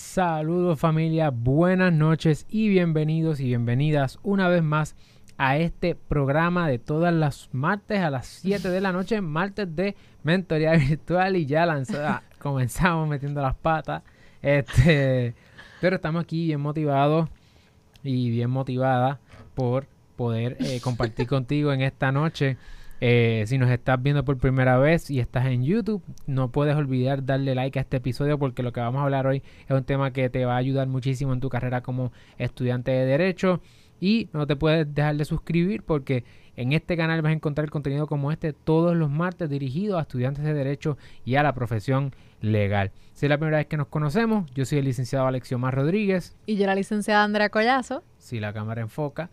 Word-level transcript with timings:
Saludos 0.00 0.80
familia, 0.80 1.30
buenas 1.30 1.92
noches 1.92 2.46
y 2.48 2.68
bienvenidos 2.68 3.38
y 3.38 3.44
bienvenidas 3.44 4.18
una 4.24 4.48
vez 4.48 4.62
más 4.62 4.96
a 5.36 5.58
este 5.58 5.94
programa 5.94 6.66
de 6.66 6.78
todas 6.78 7.14
las 7.14 7.50
martes 7.52 8.00
a 8.00 8.10
las 8.10 8.26
7 8.26 8.70
de 8.70 8.80
la 8.80 8.92
noche, 8.92 9.20
martes 9.20 9.76
de 9.76 9.94
mentoría 10.24 10.72
virtual 10.88 11.36
y 11.36 11.46
ya 11.46 11.64
lanzada, 11.66 12.24
comenzamos 12.38 13.08
metiendo 13.08 13.40
las 13.42 13.54
patas. 13.54 14.02
Este, 14.42 15.34
pero 15.80 15.96
estamos 15.96 16.24
aquí 16.24 16.46
bien 16.46 16.60
motivados 16.60 17.28
y 18.02 18.30
bien 18.30 18.50
motivada 18.50 19.20
por 19.54 19.86
poder 20.16 20.56
eh, 20.60 20.80
compartir 20.82 21.28
contigo 21.28 21.72
en 21.72 21.82
esta 21.82 22.10
noche. 22.10 22.56
Eh, 23.00 23.44
si 23.46 23.56
nos 23.56 23.70
estás 23.70 24.02
viendo 24.02 24.24
por 24.24 24.36
primera 24.36 24.76
vez 24.78 25.10
y 25.10 25.20
estás 25.20 25.46
en 25.46 25.64
YouTube, 25.64 26.02
no 26.26 26.50
puedes 26.50 26.76
olvidar 26.76 27.24
darle 27.24 27.54
like 27.54 27.78
a 27.78 27.82
este 27.82 27.96
episodio 27.96 28.38
porque 28.38 28.62
lo 28.62 28.72
que 28.72 28.80
vamos 28.80 29.00
a 29.00 29.04
hablar 29.04 29.26
hoy 29.26 29.42
es 29.66 29.70
un 29.70 29.84
tema 29.84 30.12
que 30.12 30.28
te 30.28 30.44
va 30.44 30.54
a 30.54 30.58
ayudar 30.58 30.86
muchísimo 30.86 31.32
en 31.32 31.40
tu 31.40 31.48
carrera 31.48 31.82
como 31.82 32.12
estudiante 32.36 32.90
de 32.90 33.06
derecho. 33.06 33.60
Y 34.02 34.28
no 34.32 34.46
te 34.46 34.56
puedes 34.56 34.94
dejar 34.94 35.16
de 35.16 35.24
suscribir 35.24 35.82
porque 35.82 36.24
en 36.56 36.72
este 36.72 36.96
canal 36.96 37.22
vas 37.22 37.30
a 37.30 37.34
encontrar 37.34 37.70
contenido 37.70 38.06
como 38.06 38.32
este 38.32 38.52
todos 38.52 38.96
los 38.96 39.10
martes 39.10 39.48
dirigido 39.48 39.98
a 39.98 40.02
estudiantes 40.02 40.44
de 40.44 40.54
derecho 40.54 40.98
y 41.24 41.36
a 41.36 41.42
la 41.42 41.54
profesión 41.54 42.14
legal. 42.40 42.92
Si 43.12 43.26
es 43.26 43.30
la 43.30 43.38
primera 43.38 43.58
vez 43.58 43.66
que 43.66 43.76
nos 43.76 43.88
conocemos, 43.88 44.50
yo 44.54 44.64
soy 44.64 44.78
el 44.78 44.86
licenciado 44.86 45.26
Alexiomar 45.26 45.74
Rodríguez. 45.74 46.36
Y 46.46 46.56
yo 46.56 46.66
la 46.66 46.74
licenciada 46.74 47.24
Andrea 47.24 47.50
Collazo. 47.50 48.02
Si 48.18 48.40
la 48.40 48.52
cámara 48.52 48.80
enfoca. 48.80 49.30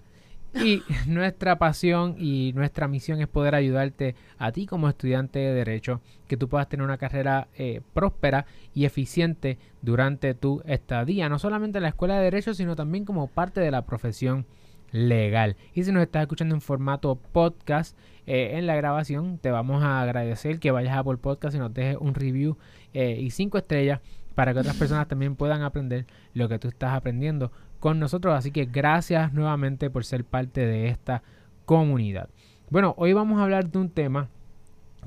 Y 0.54 0.82
nuestra 1.08 1.58
pasión 1.58 2.16
y 2.18 2.54
nuestra 2.54 2.88
misión 2.88 3.22
es 3.22 3.28
poder 3.28 3.56
ayudarte 3.56 4.16
a 4.38 4.52
ti 4.52 4.66
como 4.66 4.90
estudiante 4.90 5.40
de 5.40 5.54
derecho, 5.54 6.02
que 6.28 6.38
tú 6.38 6.48
puedas 6.50 6.70
tener 6.70 6.84
una 6.84 6.98
carrera 6.98 7.48
eh, 7.58 7.82
próspera 7.94 8.46
y 8.74 8.86
eficiente 8.86 9.58
durante 9.82 10.34
tu 10.34 10.62
estadía, 10.66 11.30
no 11.30 11.40
solamente 11.40 11.78
en 11.78 11.84
la 11.84 11.90
escuela 11.90 12.18
de 12.18 12.26
derecho, 12.26 12.54
sino 12.54 12.76
también 12.76 13.06
como 13.06 13.28
parte 13.28 13.62
de 13.62 13.72
la 13.72 13.86
profesión 13.86 14.46
legal. 14.92 15.56
Y 15.74 15.84
si 15.84 15.92
nos 15.92 16.04
estás 16.04 16.22
escuchando 16.22 16.56
en 16.56 16.62
formato 16.62 17.16
podcast 17.16 17.98
eh, 18.26 18.52
en 18.54 18.68
la 18.68 18.76
grabación, 18.76 19.38
te 19.38 19.52
vamos 19.52 19.84
a 19.84 20.02
agradecer 20.02 20.60
que 20.60 20.72
vayas 20.72 20.98
a 20.98 21.04
por 21.04 21.20
Podcast 21.20 21.56
y 21.56 21.60
nos 21.60 21.74
dejes 21.74 21.98
un 22.00 22.14
review 22.14 22.58
eh, 22.94 23.18
y 23.20 23.32
cinco 23.32 23.58
estrellas 23.58 24.02
para 24.36 24.54
que 24.54 24.60
otras 24.60 24.76
personas 24.76 25.08
también 25.08 25.36
puedan 25.36 25.64
aprender 25.64 26.06
lo 26.34 26.48
que 26.48 26.60
tú 26.60 26.68
estás 26.68 26.94
aprendiendo 26.94 27.52
con 27.80 28.00
nosotros. 28.00 28.34
Así 28.36 28.52
que 28.52 28.66
gracias 28.66 29.34
nuevamente 29.34 29.90
por 29.90 30.06
ser 30.06 30.26
parte 30.26 30.66
de 30.66 30.88
esta 30.88 31.24
comunidad. 31.66 32.30
Bueno, 32.70 32.94
hoy 32.98 33.14
vamos 33.14 33.40
a 33.40 33.44
hablar 33.44 33.70
de 33.70 33.78
un 33.78 33.90
tema 33.90 34.30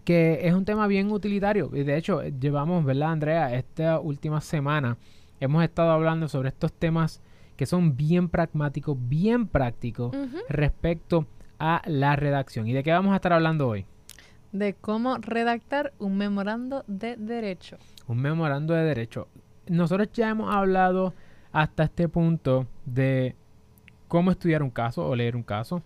que 0.05 0.41
es 0.43 0.55
un 0.55 0.65
tema 0.65 0.87
bien 0.87 1.11
utilitario. 1.11 1.71
Y 1.75 1.83
de 1.83 1.97
hecho, 1.97 2.23
llevamos, 2.23 2.85
¿verdad, 2.85 3.13
Andrea? 3.13 3.55
Esta 3.55 4.01
última 4.01 4.41
semana 4.41 4.97
hemos 5.41 5.63
estado 5.63 5.91
hablando 5.91 6.29
sobre 6.29 6.49
estos 6.49 6.73
temas 6.73 7.23
que 7.57 7.67
son 7.67 7.97
bien 7.97 8.29
pragmáticos, 8.29 8.97
bien 8.99 9.47
prácticos 9.47 10.17
respecto 10.49 11.27
a 11.59 11.83
la 11.87 12.17
redacción. 12.17 12.67
¿Y 12.67 12.73
de 12.73 12.83
qué 12.83 12.93
vamos 12.93 13.13
a 13.13 13.17
estar 13.17 13.35
hablando 13.35 13.69
hoy? 13.69 13.85
De 14.53 14.75
cómo 14.75 15.19
redactar 15.19 15.93
un 15.99 16.17
memorando 16.17 16.85
de 16.87 17.17
derecho. 17.17 17.77
Un 18.07 18.23
memorando 18.23 18.75
de 18.75 18.85
derecho. 18.85 19.29
Nosotros 19.69 20.09
ya 20.13 20.31
hemos 20.31 20.53
hablado 20.53 21.15
hasta 21.53 21.85
este 21.85 22.09
punto 22.09 22.67
de 22.87 23.35
cómo 24.09 24.31
estudiar 24.31 24.63
un 24.63 24.71
caso 24.71 25.07
o 25.07 25.15
leer 25.15 25.37
un 25.37 25.43
caso. 25.43 25.83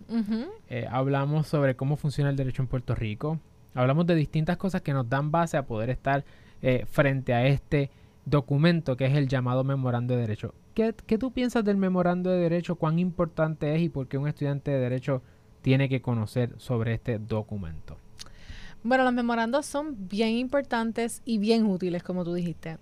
Eh, 0.69 0.87
hablamos 0.91 1.47
sobre 1.47 1.77
cómo 1.77 1.97
funciona 1.97 2.31
el 2.31 2.37
derecho 2.37 2.63
en 2.63 2.69
Puerto 2.69 2.95
Rico. 2.95 3.39
Hablamos 3.75 4.07
de 4.07 4.15
distintas 4.15 4.57
cosas 4.57 4.83
que 4.83 4.93
nos 4.93 5.09
dan 5.09 5.31
base 5.31 5.57
a 5.57 5.67
poder 5.67 5.91
estar 5.91 6.25
eh, 6.63 6.87
frente 6.89 7.35
a 7.35 7.47
este 7.47 7.91
documento 8.25 8.97
que 8.97 9.07
es 9.07 9.15
el 9.15 9.29
llamado 9.29 9.65
memorando 9.65 10.15
de 10.15 10.21
derecho. 10.23 10.55
¿Qué, 10.75 10.95
¿Qué, 11.07 11.19
tú 11.19 11.33
piensas 11.33 11.65
del 11.65 11.77
memorando 11.77 12.31
de 12.31 12.39
derecho? 12.39 12.77
¿Cuán 12.77 12.99
importante 12.99 13.75
es 13.75 13.83
y 13.83 13.89
por 13.89 14.09
qué 14.09 14.17
un 14.17 14.27
estudiante 14.27 14.71
de 14.71 14.79
derecho 14.79 15.23
tiene 15.63 15.89
que 15.89 16.01
conocer 16.01 16.55
sobre 16.59 16.95
este 16.95 17.19
documento? 17.19 17.99
Bueno, 18.83 19.05
los 19.05 19.13
memorandos 19.13 19.67
son 19.67 20.09
bien 20.09 20.31
importantes 20.31 21.23
y 21.25 21.39
bien 21.39 21.65
útiles, 21.65 22.03
como 22.03 22.25
tú 22.25 22.35
dijiste. 22.35 22.79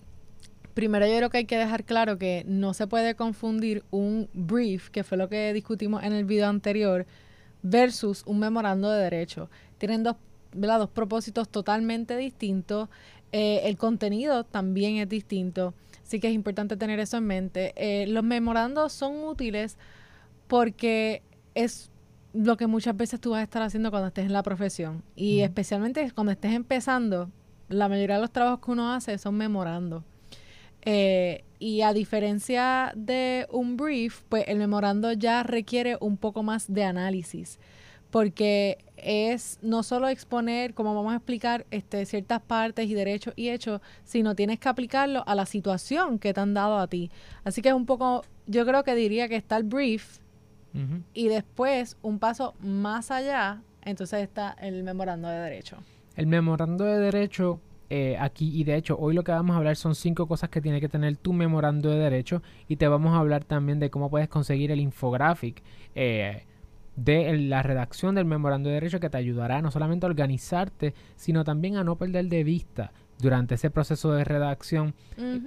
Primero 0.75 1.07
yo 1.07 1.17
creo 1.17 1.31
que 1.31 1.39
hay 1.39 1.45
que 1.45 1.59
dejar 1.59 1.85
claro 1.85 2.19
que 2.19 2.45
no 2.47 2.73
se 2.75 2.87
puede 2.87 3.15
confundir 3.15 3.85
un 3.91 4.29
brief, 4.33 4.89
que 4.91 5.05
fue 5.05 5.19
lo 5.19 5.29
que 5.29 5.53
discutimos 5.53 6.03
en 6.03 6.13
el 6.13 6.25
video 6.25 6.49
anterior, 6.49 7.07
versus 7.63 8.23
un 8.27 8.39
memorando 8.39 8.91
de 8.91 9.03
derecho. 9.03 9.51
Tienen 9.79 10.03
dos, 10.03 10.17
dos 10.53 10.91
propósitos 10.91 11.49
totalmente 11.49 12.17
distintos. 12.17 12.89
Eh, 13.33 13.63
el 13.65 13.77
contenido 13.77 14.45
también 14.45 14.97
es 14.97 15.09
distinto. 15.09 15.75
Así 16.03 16.21
que 16.21 16.29
es 16.29 16.35
importante 16.35 16.77
tener 16.77 17.01
eso 17.01 17.17
en 17.19 17.27
mente. 17.27 17.73
Eh, 17.77 18.07
los 18.07 18.25
memorandos 18.25 18.93
son 18.93 19.25
útiles 19.25 19.79
porque 20.47 21.23
es 21.55 21.91
lo 22.35 22.57
que 22.57 22.67
muchas 22.67 22.97
veces 22.97 23.21
tú 23.21 23.31
vas 23.31 23.41
a 23.41 23.45
estar 23.45 23.63
haciendo 23.63 23.91
cuando 23.91 24.09
estés 24.09 24.27
en 24.27 24.33
la 24.33 24.43
profesión. 24.43 25.03
Y 25.17 25.41
especialmente 25.41 26.11
cuando 26.13 26.33
estés 26.33 26.53
empezando, 26.53 27.31
la 27.69 27.89
mayoría 27.89 28.17
de 28.17 28.23
los 28.23 28.31
trabajos 28.31 28.61
que 28.65 28.71
uno 28.71 28.93
hace 28.93 29.19
son 29.19 29.37
memorando. 29.37 30.05
Eh, 30.85 31.45
y 31.59 31.83
a 31.83 31.93
diferencia 31.93 32.93
de 32.97 33.47
un 33.51 33.77
brief, 33.77 34.23
pues 34.29 34.45
el 34.49 34.59
memorando 34.59 35.13
ya 35.13 35.45
requiere 35.45 35.97
un 36.01 36.17
poco 36.17 36.43
más 36.43 36.73
de 36.73 36.83
análisis, 36.83 37.61
porque 38.11 38.79
es 38.97 39.61
no 39.63 39.85
solo 39.85 40.09
exponer, 40.09 40.75
como 40.75 40.93
vamos 40.95 41.13
a 41.13 41.17
explicar, 41.17 41.67
este, 41.71 42.05
ciertas 42.05 42.41
partes 42.41 42.89
y 42.89 42.95
derechos 42.95 43.33
y 43.37 43.51
hechos, 43.51 43.81
sino 44.05 44.35
tienes 44.35 44.59
que 44.59 44.69
aplicarlo 44.69 45.23
a 45.27 45.37
la 45.37 45.47
situación 45.47 46.19
que 46.19 46.35
te 46.35 46.41
han 46.41 46.53
dado 46.53 46.79
a 46.79 46.89
ti. 46.89 47.13
Así 47.45 47.63
que 47.63 47.69
es 47.69 47.75
un 47.75 47.87
poco, 47.87 48.25
yo 48.49 48.67
creo 48.67 48.83
que 48.83 48.97
diría 48.97 49.29
que 49.29 49.37
está 49.37 49.57
el 49.57 49.65
brief 49.65 50.19
y 51.13 51.29
después 51.29 51.99
un 52.01 52.19
paso 52.19 52.55
más 52.61 53.11
allá, 53.11 53.61
entonces 53.83 54.23
está 54.23 54.57
el 54.59 54.83
memorando 54.83 55.29
de 55.29 55.39
derecho. 55.39 55.77
El 56.17 56.27
memorando 56.27 56.85
de 56.85 56.99
derecho 56.99 57.61
eh, 57.95 58.17
aquí. 58.19 58.59
Y 58.59 58.65
de 58.65 58.77
hecho 58.77 58.97
hoy 58.99 59.13
lo 59.13 59.23
que 59.23 59.33
vamos 59.33 59.53
a 59.53 59.59
hablar 59.59 59.77
son 59.77 59.95
cinco 59.95 60.27
cosas 60.27 60.49
que 60.49 60.63
tiene 60.63 60.81
que 60.81 60.89
tener 60.89 61.19
tu 61.19 61.35
memorando 61.35 61.91
de 61.91 61.99
derecho. 61.99 62.43
Y 62.67 62.77
te 62.77 62.89
vamos 62.89 63.13
a 63.13 63.19
hablar 63.19 63.45
también 63.45 63.81
de 63.81 63.91
cómo 63.91 64.09
puedes 64.09 64.31
conseguir 64.31 64.71
el 64.71 64.81
infographic 64.81 65.63
eh, 65.95 66.47
de 66.97 67.37
la 67.37 67.63
redacción 67.63 68.15
del 68.15 68.25
memorando 68.25 68.71
de 68.71 68.77
derecho 68.77 68.99
que 68.99 69.11
te 69.11 69.19
ayudará 69.19 69.61
no 69.61 69.71
solamente 69.71 70.07
a 70.07 70.11
organizarte 70.11 70.95
sino 71.17 71.43
también 71.43 71.77
a 71.77 71.85
no 71.85 71.97
perder 71.97 72.27
de 72.27 72.45
vista 72.45 72.93
durante 73.19 73.55
ese 73.55 73.71
proceso 73.71 74.13
de 74.13 74.25
redacción 74.25 74.95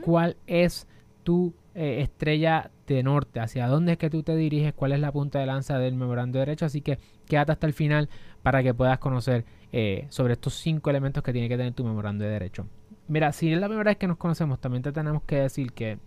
cuál 0.01 0.37
es 0.47 0.87
tu 1.23 1.53
eh, 1.73 2.01
estrella 2.03 2.71
de 2.87 3.03
norte, 3.03 3.41
hacia 3.41 3.67
dónde 3.67 3.93
es 3.93 3.97
que 3.97 4.09
tú 4.09 4.23
te 4.23 4.33
diriges, 4.33 4.73
cuál 4.73 4.93
es 4.93 4.99
la 5.01 5.11
punta 5.11 5.39
de 5.39 5.45
lanza 5.45 5.77
del 5.77 5.95
memorando 5.95 6.39
de 6.39 6.45
derecho. 6.45 6.65
Así 6.65 6.79
que 6.79 6.99
quédate 7.27 7.51
hasta 7.51 7.67
el 7.67 7.73
final 7.73 8.07
para 8.43 8.63
que 8.63 8.73
puedas 8.73 8.99
conocer 8.99 9.43
eh, 9.71 10.05
sobre 10.09 10.33
estos 10.33 10.53
cinco 10.55 10.89
elementos 10.89 11.23
que 11.23 11.33
tiene 11.33 11.49
que 11.49 11.57
tener 11.57 11.73
tu 11.73 11.83
memorando 11.83 12.23
de 12.23 12.31
derecho. 12.31 12.65
Mira, 13.07 13.31
si 13.31 13.51
es 13.51 13.59
la 13.59 13.67
primera 13.67 13.91
vez 13.91 13.97
que 13.97 14.07
nos 14.07 14.17
conocemos, 14.17 14.59
también 14.59 14.83
te 14.83 14.91
tenemos 14.91 15.23
que 15.23 15.37
decir 15.37 15.73
que 15.73 15.99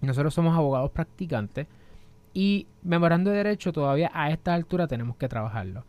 nosotros 0.00 0.32
somos 0.32 0.56
abogados 0.56 0.90
practicantes 0.90 1.66
y 2.32 2.66
memorando 2.82 3.30
de 3.30 3.38
derecho 3.38 3.72
todavía 3.72 4.10
a 4.14 4.30
esta 4.30 4.54
altura 4.54 4.86
tenemos 4.86 5.16
que 5.16 5.28
trabajarlo. 5.28 5.84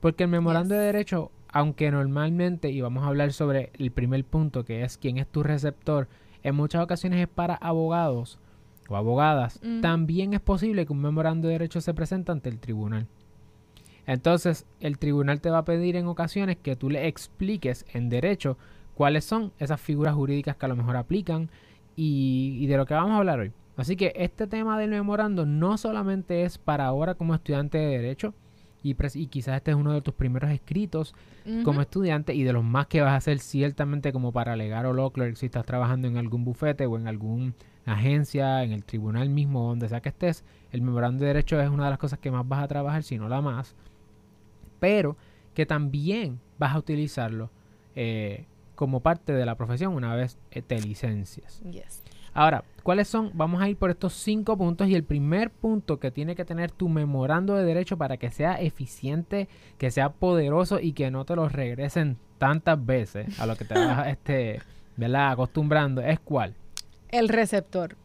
Porque 0.00 0.24
el 0.24 0.30
memorando 0.30 0.74
de 0.74 0.80
derecho, 0.80 1.30
aunque 1.48 1.90
normalmente, 1.90 2.70
y 2.70 2.80
vamos 2.80 3.04
a 3.04 3.08
hablar 3.08 3.32
sobre 3.32 3.70
el 3.78 3.90
primer 3.90 4.24
punto, 4.24 4.64
que 4.64 4.82
es 4.82 4.98
quién 4.98 5.18
es 5.18 5.26
tu 5.26 5.42
receptor, 5.42 6.08
en 6.42 6.54
muchas 6.54 6.82
ocasiones 6.82 7.20
es 7.20 7.28
para 7.28 7.54
abogados 7.54 8.38
o 8.88 8.96
abogadas, 8.96 9.60
mm. 9.62 9.80
también 9.80 10.34
es 10.34 10.40
posible 10.40 10.86
que 10.86 10.92
un 10.92 11.00
memorando 11.00 11.48
de 11.48 11.54
derecho 11.54 11.80
se 11.80 11.94
presente 11.94 12.32
ante 12.32 12.50
el 12.50 12.58
tribunal. 12.58 13.06
Entonces, 14.06 14.66
el 14.80 14.98
tribunal 14.98 15.40
te 15.40 15.50
va 15.50 15.58
a 15.58 15.64
pedir 15.64 15.96
en 15.96 16.06
ocasiones 16.06 16.56
que 16.56 16.76
tú 16.76 16.90
le 16.90 17.08
expliques 17.08 17.84
en 17.92 18.08
derecho 18.08 18.56
cuáles 18.94 19.24
son 19.24 19.52
esas 19.58 19.80
figuras 19.80 20.14
jurídicas 20.14 20.56
que 20.56 20.66
a 20.66 20.68
lo 20.68 20.76
mejor 20.76 20.96
aplican 20.96 21.50
y, 21.96 22.66
de 22.66 22.76
lo 22.76 22.86
que 22.86 22.94
vamos 22.94 23.12
a 23.12 23.18
hablar 23.18 23.40
hoy. 23.40 23.52
Así 23.76 23.96
que 23.96 24.12
este 24.16 24.46
tema 24.46 24.78
del 24.78 24.90
memorando 24.90 25.44
no 25.44 25.76
solamente 25.76 26.44
es 26.44 26.56
para 26.56 26.86
ahora 26.86 27.14
como 27.14 27.34
estudiante 27.34 27.78
de 27.78 27.98
derecho, 27.98 28.34
y, 28.82 28.96
y, 29.14 29.26
quizás 29.26 29.56
este 29.56 29.72
es 29.72 29.76
uno 29.76 29.92
de 29.92 30.00
tus 30.00 30.14
primeros 30.14 30.50
escritos 30.50 31.12
como 31.64 31.80
estudiante 31.80 32.34
y 32.34 32.44
de 32.44 32.52
los 32.52 32.62
más 32.62 32.86
que 32.86 33.00
vas 33.00 33.12
a 33.12 33.16
hacer 33.16 33.40
ciertamente 33.40 34.12
como 34.12 34.30
para 34.30 34.52
alegar 34.52 34.86
o 34.86 34.92
law 34.92 35.12
si 35.34 35.46
estás 35.46 35.66
trabajando 35.66 36.06
en 36.06 36.16
algún 36.18 36.44
bufete 36.44 36.86
o 36.86 36.96
en 36.96 37.08
alguna 37.08 37.52
agencia, 37.84 38.62
en 38.62 38.72
el 38.72 38.84
tribunal 38.84 39.28
mismo, 39.28 39.68
donde 39.68 39.88
sea 39.88 40.00
que 40.00 40.10
estés, 40.10 40.44
el 40.70 40.82
memorando 40.82 41.20
de 41.20 41.28
derecho 41.28 41.60
es 41.60 41.68
una 41.68 41.84
de 41.84 41.90
las 41.90 41.98
cosas 41.98 42.20
que 42.20 42.30
más 42.30 42.46
vas 42.46 42.62
a 42.62 42.68
trabajar, 42.68 43.02
si 43.02 43.18
no 43.18 43.28
la 43.28 43.40
más, 43.40 43.74
pero 44.78 45.16
que 45.54 45.66
también 45.66 46.40
vas 46.58 46.74
a 46.74 46.78
utilizarlo 46.78 47.50
eh, 47.94 48.46
como 48.74 49.00
parte 49.00 49.32
de 49.32 49.46
la 49.46 49.54
profesión 49.54 49.94
una 49.94 50.14
vez 50.14 50.38
te 50.66 50.80
licencias. 50.80 51.62
Ahora, 52.34 52.64
¿cuáles 52.82 53.08
son? 53.08 53.30
Vamos 53.32 53.62
a 53.62 53.68
ir 53.70 53.78
por 53.78 53.88
estos 53.88 54.12
cinco 54.12 54.58
puntos 54.58 54.88
y 54.88 54.94
el 54.94 55.04
primer 55.04 55.50
punto 55.50 55.98
que 55.98 56.10
tiene 56.10 56.36
que 56.36 56.44
tener 56.44 56.70
tu 56.70 56.90
memorando 56.90 57.54
de 57.54 57.64
derecho 57.64 57.96
para 57.96 58.18
que 58.18 58.30
sea 58.30 58.60
eficiente, 58.60 59.48
que 59.78 59.90
sea 59.90 60.10
poderoso 60.10 60.78
y 60.78 60.92
que 60.92 61.10
no 61.10 61.24
te 61.24 61.34
lo 61.34 61.48
regresen 61.48 62.18
tantas 62.36 62.84
veces 62.84 63.40
a 63.40 63.46
lo 63.46 63.56
que 63.56 63.64
te 63.64 63.74
vas 63.86 64.08
este, 64.08 64.60
acostumbrando 65.14 66.02
es 66.02 66.20
cuál? 66.20 66.54
El 67.08 67.30
receptor. 67.30 67.96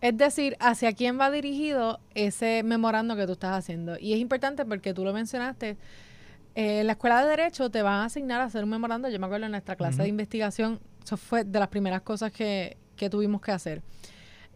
Es 0.00 0.16
decir, 0.16 0.56
hacia 0.60 0.94
quién 0.94 1.20
va 1.20 1.30
dirigido 1.30 2.00
ese 2.14 2.62
memorando 2.62 3.14
que 3.16 3.26
tú 3.26 3.32
estás 3.32 3.58
haciendo. 3.58 3.98
Y 3.98 4.14
es 4.14 4.20
importante 4.20 4.64
porque 4.64 4.94
tú 4.94 5.04
lo 5.04 5.12
mencionaste. 5.12 5.76
Eh, 6.56 6.80
en 6.80 6.86
la 6.86 6.94
escuela 6.94 7.22
de 7.22 7.28
Derecho 7.28 7.68
te 7.70 7.82
van 7.82 8.00
a 8.00 8.04
asignar 8.06 8.40
a 8.40 8.44
hacer 8.44 8.64
un 8.64 8.70
memorando. 8.70 9.10
Yo 9.10 9.20
me 9.20 9.26
acuerdo 9.26 9.44
en 9.44 9.52
nuestra 9.52 9.76
clase 9.76 10.02
de 10.02 10.08
investigación, 10.08 10.80
eso 11.04 11.18
fue 11.18 11.44
de 11.44 11.60
las 11.60 11.68
primeras 11.68 12.00
cosas 12.00 12.32
que, 12.32 12.78
que 12.96 13.10
tuvimos 13.10 13.42
que 13.42 13.52
hacer. 13.52 13.82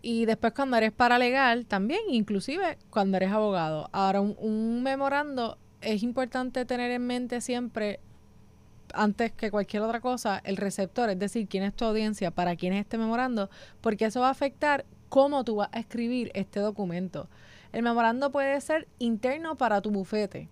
Y 0.01 0.25
después 0.25 0.55
cuando 0.55 0.79
eres 0.79 0.93
paralegal, 0.93 1.67
también, 1.67 2.01
inclusive 2.09 2.79
cuando 2.89 3.19
eres 3.19 3.31
abogado. 3.31 3.91
Ahora, 3.93 4.23
un, 4.23 4.35
un 4.39 4.83
memorando 4.83 5.59
es 5.83 6.03
importante 6.03 6.65
tener 6.65 6.91
en 6.91 7.07
mente 7.07 7.43
siempre 7.43 8.01
antes 8.95 9.31
que 9.33 9.51
cualquier 9.51 9.83
otra 9.83 10.01
cosa, 10.01 10.41
el 10.43 10.57
receptor, 10.57 11.11
es 11.11 11.19
decir, 11.19 11.49
quién 11.49 11.65
es 11.65 11.75
tu 11.75 11.85
audiencia, 11.85 12.31
para 12.31 12.57
quién 12.57 12.73
es 12.73 12.81
este 12.81 12.97
memorando, 12.97 13.51
porque 13.83 14.07
eso 14.07 14.21
va 14.21 14.29
a 14.29 14.33
afectar 14.33 14.87
cómo 15.11 15.45
tú 15.45 15.57
vas 15.57 15.69
a 15.73 15.81
escribir 15.81 16.31
este 16.33 16.61
documento. 16.61 17.29
El 17.73 17.83
memorando 17.83 18.33
puede 18.33 18.59
ser 18.63 18.89
interno 18.99 19.57
para 19.57 19.83
tu 19.83 19.91
bufete, 19.91 20.49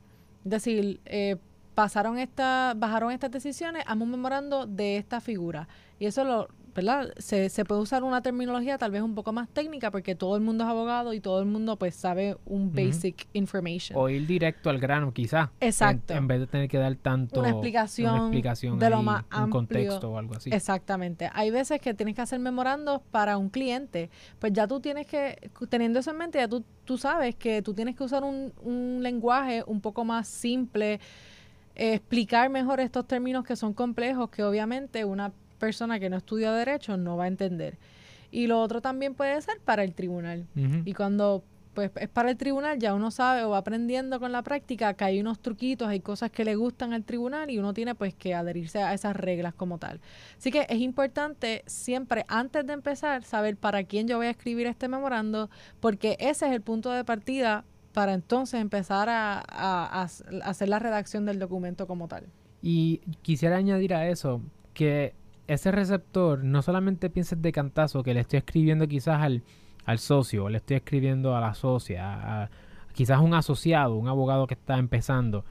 decir, 0.50 1.00
eh, 1.04 1.36
pasaron 1.74 2.18
esta, 2.18 2.74
bajaron 2.76 3.12
estas 3.12 3.30
decisiones, 3.30 3.84
hazme 3.86 4.04
un 4.04 4.10
memorando 4.10 4.66
de 4.66 4.96
esta 4.96 5.20
figura. 5.20 5.68
Y 5.98 6.06
eso 6.06 6.24
lo, 6.24 6.48
¿verdad? 6.78 7.12
Se, 7.18 7.48
se, 7.48 7.64
puede 7.64 7.80
usar 7.80 8.04
una 8.04 8.22
terminología 8.22 8.78
tal 8.78 8.92
vez 8.92 9.02
un 9.02 9.14
poco 9.14 9.32
más 9.32 9.48
técnica 9.48 9.90
porque 9.90 10.14
todo 10.14 10.36
el 10.36 10.42
mundo 10.42 10.62
es 10.62 10.70
abogado 10.70 11.12
y 11.12 11.20
todo 11.20 11.40
el 11.40 11.46
mundo 11.46 11.76
pues 11.76 11.96
sabe 11.96 12.36
un 12.46 12.72
basic 12.72 13.26
information. 13.32 13.98
O 13.98 14.08
ir 14.08 14.26
directo 14.26 14.70
al 14.70 14.78
grano 14.78 15.12
quizás. 15.12 15.50
Exacto. 15.60 16.14
En, 16.14 16.28
vez 16.28 16.40
de 16.40 16.46
tener 16.46 16.68
que 16.68 16.78
dar 16.78 16.94
tanto... 16.94 17.40
Una 17.40 17.50
explicación, 17.50 18.30
de 18.78 18.90
lo 18.90 19.02
más 19.02 19.24
amplio. 19.30 19.44
Un 19.44 19.50
contexto 19.50 20.10
o 20.12 20.18
algo 20.18 20.36
así. 20.36 20.50
Exactamente. 20.52 21.28
Hay 21.32 21.50
veces 21.50 21.80
que 21.80 21.94
tienes 21.94 22.14
que 22.14 22.22
hacer 22.22 22.38
memorandos 22.38 23.02
para 23.10 23.38
un 23.38 23.48
cliente. 23.48 24.08
Pues 24.38 24.52
ya 24.52 24.68
tú 24.68 24.78
tienes 24.78 25.06
que, 25.06 25.50
teniendo 25.68 25.98
eso 25.98 26.12
en 26.12 26.18
mente, 26.18 26.38
ya 26.38 26.46
tú, 26.46 26.64
tú 26.84 26.96
sabes 26.96 27.34
que 27.34 27.60
tú 27.60 27.74
tienes 27.74 27.96
que 27.96 28.04
usar 28.04 28.22
un, 28.22 28.52
un 28.62 29.00
lenguaje 29.02 29.64
un 29.66 29.80
poco 29.80 30.04
más 30.04 30.28
simple, 30.28 31.00
eh, 31.74 31.94
explicar 31.94 32.50
mejor 32.50 32.78
estos 32.78 33.06
términos 33.06 33.44
que 33.44 33.56
son 33.56 33.74
complejos, 33.74 34.30
que 34.30 34.44
obviamente 34.44 35.04
una 35.04 35.32
persona 35.58 36.00
que 36.00 36.10
no 36.10 36.16
estudia 36.16 36.52
derecho 36.52 36.96
no 36.96 37.16
va 37.16 37.24
a 37.24 37.28
entender. 37.28 37.78
Y 38.30 38.46
lo 38.46 38.60
otro 38.60 38.80
también 38.80 39.14
puede 39.14 39.40
ser 39.40 39.60
para 39.60 39.84
el 39.84 39.94
tribunal. 39.94 40.46
Y 40.84 40.92
cuando 40.94 41.44
pues 41.78 41.92
es 41.94 42.08
para 42.08 42.30
el 42.30 42.36
tribunal, 42.36 42.80
ya 42.80 42.92
uno 42.92 43.12
sabe 43.12 43.44
o 43.44 43.50
va 43.50 43.58
aprendiendo 43.58 44.18
con 44.18 44.32
la 44.32 44.42
práctica 44.42 44.94
que 44.94 45.04
hay 45.04 45.20
unos 45.20 45.38
truquitos, 45.38 45.86
hay 45.86 46.00
cosas 46.00 46.28
que 46.32 46.44
le 46.44 46.56
gustan 46.56 46.92
al 46.92 47.04
tribunal 47.04 47.50
y 47.50 47.58
uno 47.58 47.72
tiene 47.72 47.94
pues 47.94 48.14
que 48.14 48.34
adherirse 48.34 48.82
a 48.82 48.94
esas 48.94 49.14
reglas 49.14 49.54
como 49.54 49.78
tal. 49.78 50.00
Así 50.36 50.50
que 50.50 50.66
es 50.68 50.80
importante 50.80 51.62
siempre, 51.66 52.24
antes 52.26 52.66
de 52.66 52.72
empezar, 52.72 53.22
saber 53.22 53.56
para 53.56 53.84
quién 53.84 54.08
yo 54.08 54.16
voy 54.16 54.26
a 54.26 54.30
escribir 54.30 54.66
este 54.66 54.88
memorando, 54.88 55.50
porque 55.78 56.16
ese 56.18 56.46
es 56.46 56.52
el 56.52 56.62
punto 56.62 56.90
de 56.90 57.04
partida 57.04 57.64
para 57.92 58.12
entonces 58.12 58.60
empezar 58.60 59.08
a, 59.08 59.40
a 59.48 60.02
hacer 60.02 60.68
la 60.68 60.80
redacción 60.80 61.26
del 61.26 61.38
documento 61.38 61.86
como 61.86 62.08
tal. 62.08 62.24
Y 62.60 63.02
quisiera 63.22 63.56
añadir 63.56 63.94
a 63.94 64.08
eso 64.08 64.42
que 64.74 65.14
ese 65.48 65.72
receptor 65.72 66.44
no 66.44 66.62
solamente 66.62 67.10
pienses 67.10 67.40
de 67.40 67.52
cantazo 67.52 68.02
que 68.02 68.14
le 68.14 68.20
estoy 68.20 68.38
escribiendo 68.38 68.86
quizás 68.86 69.22
al, 69.22 69.42
al 69.86 69.98
socio, 69.98 70.44
o 70.44 70.48
le 70.50 70.58
estoy 70.58 70.76
escribiendo 70.76 71.34
a 71.34 71.40
la 71.40 71.54
socia, 71.54 72.42
a, 72.42 72.50
quizás 72.92 73.20
un 73.20 73.34
asociado, 73.34 73.96
un 73.96 74.08
abogado 74.08 74.46
que 74.46 74.54
está 74.54 74.78
empezando, 74.78 75.44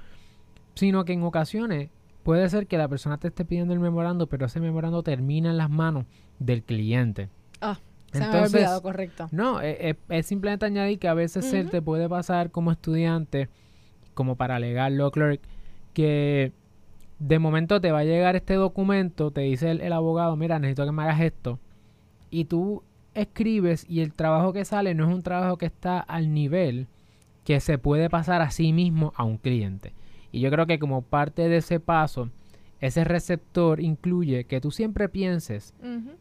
sino 0.76 1.04
que 1.04 1.14
en 1.14 1.24
ocasiones 1.24 1.90
puede 2.22 2.48
ser 2.50 2.68
que 2.68 2.78
la 2.78 2.88
persona 2.88 3.18
te 3.18 3.30
esté 3.30 3.44
pidiendo 3.44 3.74
el 3.74 3.80
memorando, 3.80 4.28
pero 4.28 4.46
ese 4.46 4.60
memorando 4.60 5.02
termina 5.02 5.50
en 5.50 5.58
las 5.58 5.70
manos 5.70 6.06
del 6.38 6.64
cliente. 6.64 7.30
Ah, 7.60 7.80
se 8.12 8.20
me 8.20 8.26
ha 8.26 8.44
olvidado, 8.44 8.82
correcto. 8.84 9.28
No, 9.32 9.62
e, 9.62 9.90
e, 9.90 9.98
es, 10.10 10.28
simplemente 10.28 10.66
añadir 10.66 11.00
que 11.00 11.08
a 11.08 11.16
veces 11.16 11.46
se 11.46 11.64
te 11.64 11.82
puede 11.82 12.08
pasar 12.08 12.52
como 12.52 12.72
estudiante, 12.72 13.50
como 14.14 14.36
para 14.36 14.60
legal 14.60 14.96
law 14.98 15.10
clerk, 15.10 15.42
que 15.94 16.54
de 17.20 17.40
momento 17.40 17.82
te 17.82 17.92
va 17.92 18.00
a 18.00 18.04
llegar 18.04 18.36
este 18.36 18.56
documento, 18.56 19.32
te 19.32 19.42
dice 19.42 19.72
el, 19.72 19.94
abogado, 19.94 20.36
mira, 20.36 20.60
necesito 20.60 20.86
que 20.86 20.92
me 20.92 21.04
hagas 21.04 21.22
esto. 21.22 21.60
Y 22.30 22.46
tú 22.46 22.84
escribes 23.14 23.86
y 23.90 24.02
el 24.02 24.14
trabajo 24.14 24.54
que 24.54 24.66
sale 24.66 24.94
no 24.94 25.08
es 25.08 25.14
un 25.14 25.24
trabajo 25.24 25.58
que 25.58 25.66
está 25.66 26.00
al 26.00 26.34
nivel 26.34 26.88
que 27.44 27.60
se 27.60 27.78
puede 27.78 28.10
pasar 28.10 28.42
a 28.42 28.52
sí 28.52 28.74
mismo 28.74 29.14
a 29.16 29.24
un 29.24 29.38
cliente. 29.38 29.94
Y 30.32 30.42
yo 30.42 30.52
creo 30.52 30.68
que 30.68 30.80
como 30.80 31.02
parte 31.02 31.48
de 31.48 31.58
ese 31.58 31.80
paso, 31.80 32.30
ese 32.80 33.04
receptor 33.04 33.80
incluye 33.80 34.44
que 34.44 34.62
tú 34.62 34.72
siempre 34.72 35.10
pienses 35.10 35.74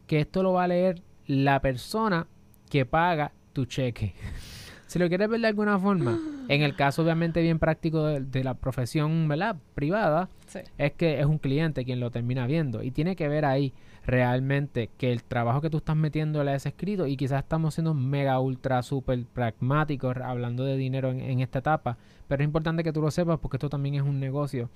que 0.07 0.19
esto 0.21 0.41
lo 0.41 0.53
va 0.53 0.63
a 0.63 0.69
leer 0.69 1.01
la 1.27 1.61
persona 1.61 2.27
que 2.69 2.85
paga 2.85 3.33
tu 3.53 3.65
cheque. 3.65 4.13
si 4.87 4.99
lo 4.99 5.07
quieres 5.09 5.29
ver 5.29 5.41
de 5.41 5.47
alguna 5.47 5.77
forma, 5.77 6.17
en 6.47 6.61
el 6.61 6.75
caso 6.75 7.03
obviamente 7.03 7.41
bien 7.41 7.59
práctico 7.59 8.05
de, 8.05 8.43
la 8.43 8.53
profesión 8.55 9.27
¿verdad? 9.27 9.57
privada, 9.75 10.29
es 10.77 10.93
que 10.93 11.19
es 11.19 11.25
un 11.25 11.37
cliente 11.37 11.85
quien 11.85 11.99
lo 11.99 12.09
termina 12.09 12.47
viendo. 12.47 12.81
Y 12.81 12.91
tiene 12.91 13.15
que 13.15 13.27
ver 13.27 13.45
ahí 13.45 13.73
realmente 14.05 14.89
que 14.97 15.11
el 15.11 15.23
trabajo 15.23 15.59
que 15.59 15.69
tú 15.69 15.77
estás 15.77 15.97
metiendo 15.97 16.41
le 16.43 16.53
has 16.53 16.65
escrito 16.65 17.05
y 17.07 17.17
quizás 17.17 17.43
estamos 17.43 17.73
siendo 17.73 17.93
mega 17.93 18.39
ultra 18.39 18.81
super 18.81 19.21
pragmáticos 19.25 20.15
hablando 20.17 20.63
de 20.63 20.77
dinero 20.77 21.11
en, 21.11 21.41
esta 21.41 21.59
etapa, 21.59 21.97
pero 22.29 22.41
es 22.41 22.47
importante 22.47 22.83
que 22.83 22.93
tú 22.93 23.01
lo 23.01 23.11
sepas 23.11 23.39
porque 23.39 23.57
esto 23.57 23.69
también 23.69 23.95
es 23.95 24.01
un 24.01 24.19
negocio. 24.19 24.69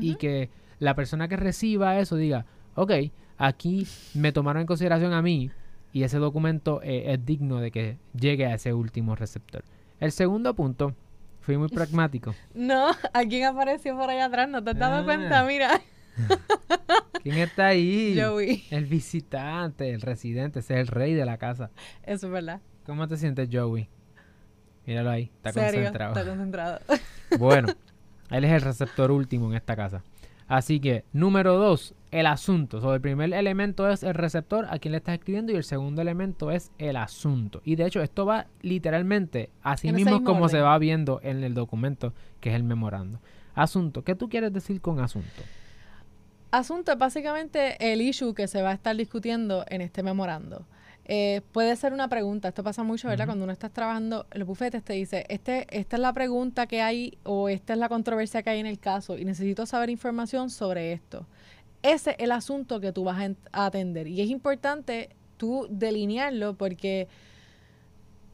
Y 0.00 0.14
que 0.14 0.48
la 0.78 0.94
persona 0.94 1.26
que 1.26 1.36
reciba 1.36 1.98
eso 1.98 2.16
diga, 2.16 2.46
ok, 2.74 2.92
aquí 3.38 3.86
me 4.14 4.32
tomaron 4.32 4.62
en 4.62 4.66
consideración 4.66 5.12
a 5.12 5.22
mí 5.22 5.50
y 5.92 6.04
ese 6.04 6.18
documento 6.18 6.80
eh, 6.82 7.12
es 7.12 7.24
digno 7.24 7.60
de 7.60 7.70
que 7.70 7.98
llegue 8.18 8.46
a 8.46 8.54
ese 8.54 8.72
último 8.72 9.14
receptor. 9.14 9.62
El 10.00 10.10
segundo 10.12 10.54
punto, 10.54 10.94
fui 11.40 11.56
muy 11.56 11.68
pragmático. 11.68 12.34
no, 12.54 12.88
¿a 12.88 13.48
apareció 13.48 13.96
por 13.96 14.10
allá 14.10 14.26
atrás? 14.26 14.48
¿No 14.48 14.64
te 14.64 14.70
has 14.70 14.78
dado 14.78 15.02
ah. 15.02 15.04
cuenta? 15.04 15.44
Mira. 15.44 15.80
¿Quién 17.22 17.38
está 17.38 17.68
ahí? 17.68 18.18
Joey. 18.20 18.64
El 18.70 18.86
visitante, 18.86 19.90
el 19.90 20.00
residente, 20.00 20.58
ese 20.60 20.74
es 20.74 20.80
el 20.80 20.86
rey 20.88 21.14
de 21.14 21.24
la 21.24 21.38
casa. 21.38 21.70
Eso 22.02 22.26
es 22.26 22.32
verdad. 22.32 22.60
¿Cómo 22.84 23.06
te 23.06 23.16
sientes, 23.16 23.48
Joey? 23.52 23.88
Míralo 24.86 25.10
ahí, 25.10 25.30
está 25.36 25.52
concentrado. 25.52 26.12
Está 26.12 26.28
concentrado. 26.28 26.80
bueno, 27.38 27.68
él 28.30 28.44
es 28.44 28.50
el 28.50 28.60
receptor 28.60 29.10
último 29.10 29.48
en 29.48 29.56
esta 29.56 29.76
casa. 29.76 30.02
Así 30.52 30.80
que, 30.80 31.06
número 31.14 31.56
dos, 31.56 31.94
el 32.10 32.26
asunto. 32.26 32.82
So, 32.82 32.94
el 32.94 33.00
primer 33.00 33.32
elemento 33.32 33.88
es 33.88 34.02
el 34.02 34.12
receptor 34.12 34.66
a 34.68 34.78
quien 34.78 34.92
le 34.92 34.98
estás 34.98 35.14
escribiendo 35.14 35.50
y 35.50 35.56
el 35.56 35.64
segundo 35.64 36.02
elemento 36.02 36.50
es 36.50 36.72
el 36.76 36.96
asunto. 36.96 37.62
Y 37.64 37.76
de 37.76 37.86
hecho, 37.86 38.02
esto 38.02 38.26
va 38.26 38.48
literalmente 38.60 39.48
así 39.62 39.90
mismo 39.92 40.22
como 40.24 40.50
se 40.50 40.60
va 40.60 40.76
viendo 40.76 41.20
en 41.22 41.42
el 41.42 41.54
documento 41.54 42.12
que 42.40 42.50
es 42.50 42.54
el 42.54 42.64
memorando. 42.64 43.18
Asunto, 43.54 44.04
¿qué 44.04 44.14
tú 44.14 44.28
quieres 44.28 44.52
decir 44.52 44.82
con 44.82 45.00
asunto? 45.00 45.42
Asunto 46.50 46.92
es 46.92 46.98
básicamente 46.98 47.90
el 47.90 48.02
issue 48.02 48.34
que 48.34 48.46
se 48.46 48.60
va 48.60 48.72
a 48.72 48.74
estar 48.74 48.94
discutiendo 48.94 49.64
en 49.68 49.80
este 49.80 50.02
memorando. 50.02 50.66
Eh, 51.04 51.42
puede 51.50 51.74
ser 51.76 51.92
una 51.92 52.08
pregunta, 52.08 52.48
esto 52.48 52.62
pasa 52.62 52.84
mucho, 52.84 53.08
¿verdad? 53.08 53.26
Cuando 53.26 53.44
uno 53.44 53.52
está 53.52 53.68
trabajando 53.68 54.26
los 54.32 54.46
bufetes, 54.46 54.84
te 54.84 54.92
dice, 54.92 55.26
este, 55.28 55.66
esta 55.76 55.96
es 55.96 56.02
la 56.02 56.12
pregunta 56.12 56.66
que 56.66 56.80
hay 56.80 57.18
o 57.24 57.48
esta 57.48 57.72
es 57.72 57.78
la 57.78 57.88
controversia 57.88 58.42
que 58.42 58.50
hay 58.50 58.60
en 58.60 58.66
el 58.66 58.78
caso 58.78 59.18
y 59.18 59.24
necesito 59.24 59.66
saber 59.66 59.90
información 59.90 60.50
sobre 60.50 60.92
esto. 60.92 61.26
Ese 61.82 62.12
es 62.12 62.16
el 62.20 62.30
asunto 62.30 62.78
que 62.80 62.92
tú 62.92 63.04
vas 63.04 63.18
a 63.52 63.66
atender 63.66 64.06
y 64.06 64.20
es 64.20 64.30
importante 64.30 65.10
tú 65.36 65.66
delinearlo 65.68 66.54
porque 66.54 67.08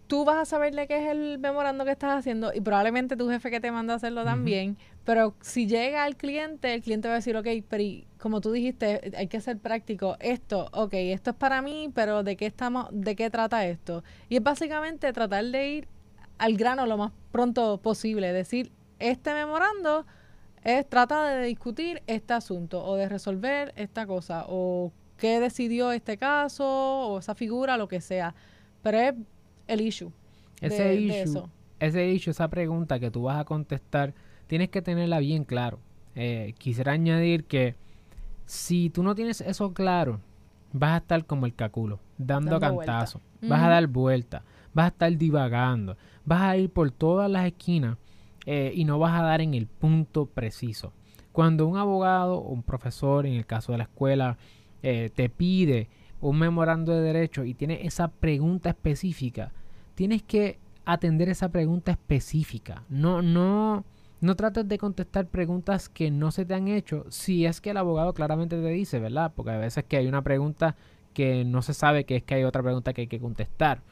tú 0.08 0.24
vas 0.24 0.38
a 0.38 0.44
saber 0.46 0.74
de 0.74 0.86
qué 0.86 0.96
es 0.96 1.10
el 1.10 1.38
memorando 1.38 1.84
que 1.84 1.92
estás 1.92 2.18
haciendo 2.18 2.52
y 2.52 2.60
probablemente 2.60 3.16
tu 3.16 3.28
jefe 3.28 3.50
que 3.50 3.60
te 3.60 3.70
manda 3.70 3.92
a 3.92 3.96
hacerlo 3.96 4.24
también, 4.24 4.76
pero 5.04 5.34
si 5.40 5.66
llega 5.66 6.02
al 6.04 6.16
cliente, 6.16 6.74
el 6.74 6.82
cliente 6.82 7.08
va 7.08 7.14
a 7.14 7.18
decir, 7.18 7.36
ok, 7.36 7.46
pero 7.68 7.84
como 8.18 8.40
tú 8.40 8.50
dijiste, 8.50 9.12
hay 9.16 9.28
que 9.28 9.40
ser 9.40 9.58
práctico. 9.58 10.16
Esto, 10.18 10.68
ok, 10.72 10.94
esto 10.94 11.30
es 11.30 11.36
para 11.36 11.62
mí, 11.62 11.90
pero 11.94 12.22
¿de 12.24 12.36
qué 12.36 12.46
estamos, 12.46 12.88
de 12.90 13.14
qué 13.14 13.30
trata 13.30 13.66
esto? 13.66 14.02
Y 14.28 14.36
es 14.36 14.42
básicamente 14.42 15.12
tratar 15.12 15.44
de 15.44 15.68
ir 15.68 15.88
al 16.38 16.56
grano 16.56 16.86
lo 16.86 16.96
más 16.96 17.12
pronto 17.30 17.78
posible, 17.78 18.32
decir, 18.32 18.72
este 18.98 19.34
memorando 19.34 20.06
es 20.64 20.88
trata 20.88 21.28
de 21.28 21.46
discutir 21.46 22.02
este 22.06 22.32
asunto 22.32 22.82
o 22.84 22.96
de 22.96 23.08
resolver 23.08 23.72
esta 23.76 24.06
cosa 24.06 24.44
o 24.48 24.92
qué 25.18 25.38
decidió 25.38 25.92
este 25.92 26.16
caso 26.16 26.66
o 26.66 27.18
esa 27.18 27.34
figura, 27.34 27.76
lo 27.76 27.88
que 27.88 28.00
sea. 28.00 28.34
Pero 28.82 28.98
es 28.98 29.14
el 29.68 29.80
issue. 29.80 30.10
Ese 30.60 30.94
issue, 30.96 31.44
ese 31.78 32.10
issue, 32.10 32.30
esa 32.30 32.48
pregunta 32.48 32.98
que 32.98 33.10
tú 33.10 33.22
vas 33.22 33.38
a 33.38 33.44
contestar, 33.44 34.14
tienes 34.48 34.70
que 34.70 34.82
tenerla 34.82 35.20
bien 35.20 35.44
claro. 35.44 35.78
Eh, 36.16 36.54
quisiera 36.58 36.92
añadir 36.92 37.44
que 37.44 37.76
si 38.44 38.90
tú 38.90 39.04
no 39.04 39.14
tienes 39.14 39.40
eso 39.40 39.72
claro, 39.72 40.20
vas 40.72 40.92
a 40.92 40.96
estar 40.96 41.24
como 41.26 41.46
el 41.46 41.54
caculo, 41.54 42.00
dando, 42.16 42.58
cantazo, 42.58 43.20
vas 43.42 43.62
a 43.62 43.68
dar 43.68 43.86
vuelta, 43.86 44.42
vas 44.74 44.86
a 44.86 44.88
estar 44.88 45.16
divagando, 45.16 45.96
vas 46.24 46.42
a 46.42 46.56
ir 46.56 46.70
por 46.70 46.90
todas 46.90 47.30
las 47.30 47.46
esquinas 47.46 47.98
eh, 48.46 48.72
y 48.74 48.84
no 48.84 48.98
vas 48.98 49.18
a 49.18 49.22
dar 49.22 49.40
en 49.40 49.54
el 49.54 49.66
punto 49.66 50.26
preciso. 50.26 50.92
Cuando 51.32 51.66
un 51.66 51.76
abogado 51.76 52.38
o 52.38 52.50
un 52.50 52.62
profesor, 52.62 53.26
en 53.26 53.34
el 53.34 53.46
caso 53.46 53.72
de 53.72 53.78
la 53.78 53.84
escuela, 53.84 54.38
eh, 54.82 55.10
te 55.14 55.28
pide 55.28 55.88
un 56.20 56.38
memorando 56.38 56.92
de 56.92 57.00
derecho 57.00 57.44
y 57.44 57.54
tienes 57.54 57.80
esa 57.82 58.08
pregunta 58.08 58.70
específica, 58.70 59.52
tienes 59.94 60.22
que 60.22 60.58
atender 60.84 61.28
esa 61.28 61.50
pregunta 61.50 61.92
específica. 61.92 62.84
No, 62.88 63.22
no, 63.22 63.84
no 64.20 64.36
trates 64.36 64.66
de 64.66 64.78
contestar 64.78 65.26
preguntas 65.26 65.88
que 65.88 66.10
no 66.10 66.30
se 66.30 66.44
te 66.44 66.54
han 66.54 66.68
hecho 66.68 67.04
si 67.10 67.46
es 67.46 67.60
que 67.60 67.70
el 67.70 67.76
abogado 67.76 68.14
claramente 68.14 68.56
te 68.56 68.68
dice, 68.68 68.98
¿verdad? 68.98 69.32
Porque 69.34 69.52
a 69.52 69.58
veces 69.58 69.84
que 69.84 69.96
hay 69.96 70.06
una 70.06 70.22
pregunta 70.22 70.76
que 71.12 71.44
no 71.44 71.62
se 71.62 71.74
sabe 71.74 72.04
que 72.04 72.16
es 72.16 72.22
que 72.22 72.34
hay 72.34 72.44
otra 72.44 72.62
pregunta 72.62 72.92
que 72.92 73.02
hay 73.02 73.06
que 73.06 73.20
contestar. 73.20 73.82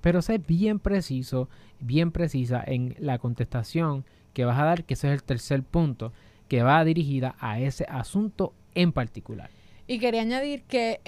Pero 0.00 0.22
sé 0.22 0.38
bien 0.38 0.78
preciso, 0.78 1.48
bien 1.80 2.12
precisa 2.12 2.62
en 2.64 2.94
la 2.98 3.18
contestación 3.18 4.04
que 4.32 4.44
vas 4.44 4.58
a 4.58 4.64
dar, 4.64 4.84
que 4.84 4.94
ese 4.94 5.08
es 5.08 5.14
el 5.14 5.24
tercer 5.24 5.62
punto, 5.62 6.12
que 6.48 6.62
va 6.62 6.84
dirigida 6.84 7.34
a 7.40 7.58
ese 7.58 7.86
asunto 7.88 8.52
en 8.74 8.92
particular. 8.92 9.50
Y 9.86 9.98
quería 9.98 10.20
añadir 10.20 10.62
que, 10.64 11.00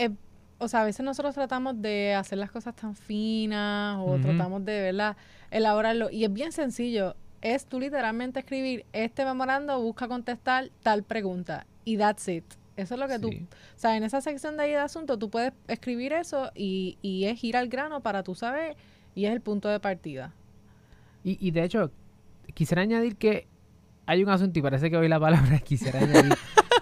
o 0.59 0.69
sea, 0.69 0.83
a 0.83 0.85
veces 0.85 1.05
nosotros 1.05 1.35
tratamos 1.35 1.81
de 1.81 2.15
hacer 2.15 2.39
las 2.39 2.51
cosas 2.51 2.75
tan 2.75 2.95
finas 2.95 3.99
o 4.01 4.19
tratamos 4.19 4.65
de, 4.65 4.81
¿verdad?, 4.81 5.17
elaborarlo. 5.51 6.11
Y 6.11 6.25
es 6.25 6.33
bien 6.33 6.53
sencillo. 6.53 7.15
Es 7.41 7.67
tú 7.67 7.79
literalmente 7.79 8.41
escribir 8.41 8.85
este 8.93 9.25
memorando, 9.25 9.81
busca 9.81 10.09
contestar 10.09 10.71
tal 10.83 11.05
pregunta. 11.05 11.67
Y 11.85 11.97
that's 11.97 12.27
it. 12.29 12.45
Eso 12.77 12.95
es 12.95 13.01
lo 13.01 13.09
que 13.09 13.19
tú, 13.19 13.29
o 13.29 13.79
sea, 13.79 13.97
en 13.97 14.05
esa 14.05 14.21
sección 14.21 14.57
de 14.57 14.63
ahí 14.63 14.71
de 14.71 14.77
asunto 14.77 15.19
tú 15.19 15.31
puedes 15.31 15.53
escribir 15.67 16.13
eso 16.13 16.53
y, 16.55 16.97
y 17.03 17.25
es 17.25 17.43
ir 17.43 17.57
al 17.57 17.69
grano 17.69 18.03
para 18.03 18.23
tú 18.23 18.37
saber 18.37 18.77
y 19.17 19.25
es 19.25 19.33
el 19.33 19.41
punto 19.41 19.69
de 19.69 19.81
partida. 19.81 20.33
Y, 21.25 21.45
y 21.45 21.51
de 21.51 21.65
hecho, 21.65 21.91
quisiera 22.55 22.83
añadir 22.83 23.17
que 23.17 23.49
hay 24.07 24.23
un 24.23 24.31
asunto 24.31 24.61
y 24.61 24.63
parece 24.63 24.91
que 24.91 24.97
hoy 24.97 25.09
la 25.09 25.19
palabra 25.19 25.59
quisiera 25.65 25.99
añadir. 25.99 26.35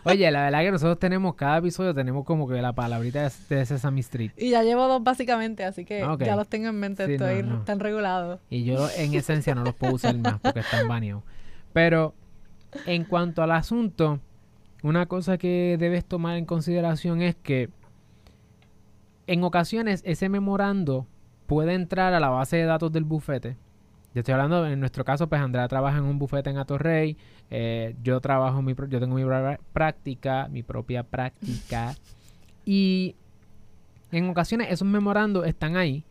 Oye, 0.07 0.31
la 0.31 0.45
verdad 0.45 0.61
que 0.61 0.71
nosotros 0.71 0.99
tenemos, 0.99 1.35
cada 1.35 1.59
episodio 1.59 1.93
tenemos 1.93 2.25
como 2.25 2.49
que 2.49 2.63
la 2.63 2.73
palabrita 2.73 3.29
de 3.49 3.67
Sesame 3.67 4.01
Street. 4.01 4.31
Y 4.37 4.51
ya 4.51 4.63
llevo 4.63 4.87
dos 4.87 5.03
básicamente, 5.03 5.65
así 5.65 5.85
que 5.85 6.07
ya 6.21 6.37
los 6.37 6.49
tengo 6.49 6.69
en 6.69 6.79
mente, 6.79 7.13
estoy 7.13 7.45
tan 7.65 7.81
regulado. 7.81 8.41
Y 8.49 8.65
yo 8.65 8.89
en 8.97 9.15
esencia 9.15 9.55
no 9.55 9.65
los 9.65 9.75
puedo 9.75 9.95
usar 9.95 10.17
más 10.19 10.39
porque 10.41 10.61
están 10.61 10.87
baneados. 10.89 11.25
Pero 11.73 12.15
en 12.87 13.05
cuanto 13.05 13.43
al 13.43 13.51
asunto, 13.51 14.21
una 14.83 15.07
cosa 15.07 15.39
que 15.39 15.77
debes 15.79 16.05
tomar 16.05 16.37
en 16.37 16.45
consideración 16.47 17.21
es 17.21 17.35
que 17.35 17.71
en 19.27 19.43
ocasiones 19.43 20.03
ese 20.05 20.29
memorando 20.29 21.07
puede 21.47 21.75
entrar 21.75 22.15
a 22.15 22.21
la 22.21 22.29
base 22.29 22.57
de 22.57 22.65
datos 22.65 22.93
del 22.93 23.05
bufete. 23.05 23.57
Yo 24.17 24.21
estoy 24.21 24.33
hablando, 24.33 24.67
en 24.67 24.81
nuestro 24.81 25.05
caso, 25.05 25.29
pues 25.29 25.43
Andrea 25.43 25.69
trabaja 25.69 25.99
en 25.99 26.05
un 26.05 26.19
bufete 26.19 26.49
en 26.49 26.57
Atorrey. 26.57 27.19
Eh, 27.51 27.95
yo 28.03 28.19
trabajo, 28.23 28.63
mi, 28.63 28.75
yo 28.89 28.99
tengo 28.99 29.15
mi 29.15 29.25
práctica, 29.75 30.49
mi 30.49 30.63
propia 30.63 31.03
práctica. 31.03 31.95
y 32.65 33.15
en 34.11 34.31
ocasiones 34.31 34.69
esos 34.71 34.89
memorandos 34.89 35.47
están 35.47 35.77
ahí. 35.77 36.03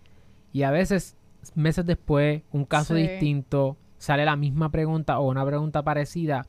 Y 0.54 0.62
a 0.62 0.70
veces, 0.70 1.18
meses 1.56 1.84
después, 1.84 2.44
un 2.52 2.66
caso 2.66 2.94
distinto, 2.94 3.76
sale 3.98 4.24
la 4.24 4.36
misma 4.36 4.70
pregunta 4.70 5.18
o 5.18 5.28
una 5.28 5.44
pregunta 5.44 5.82
parecida. 5.82 6.46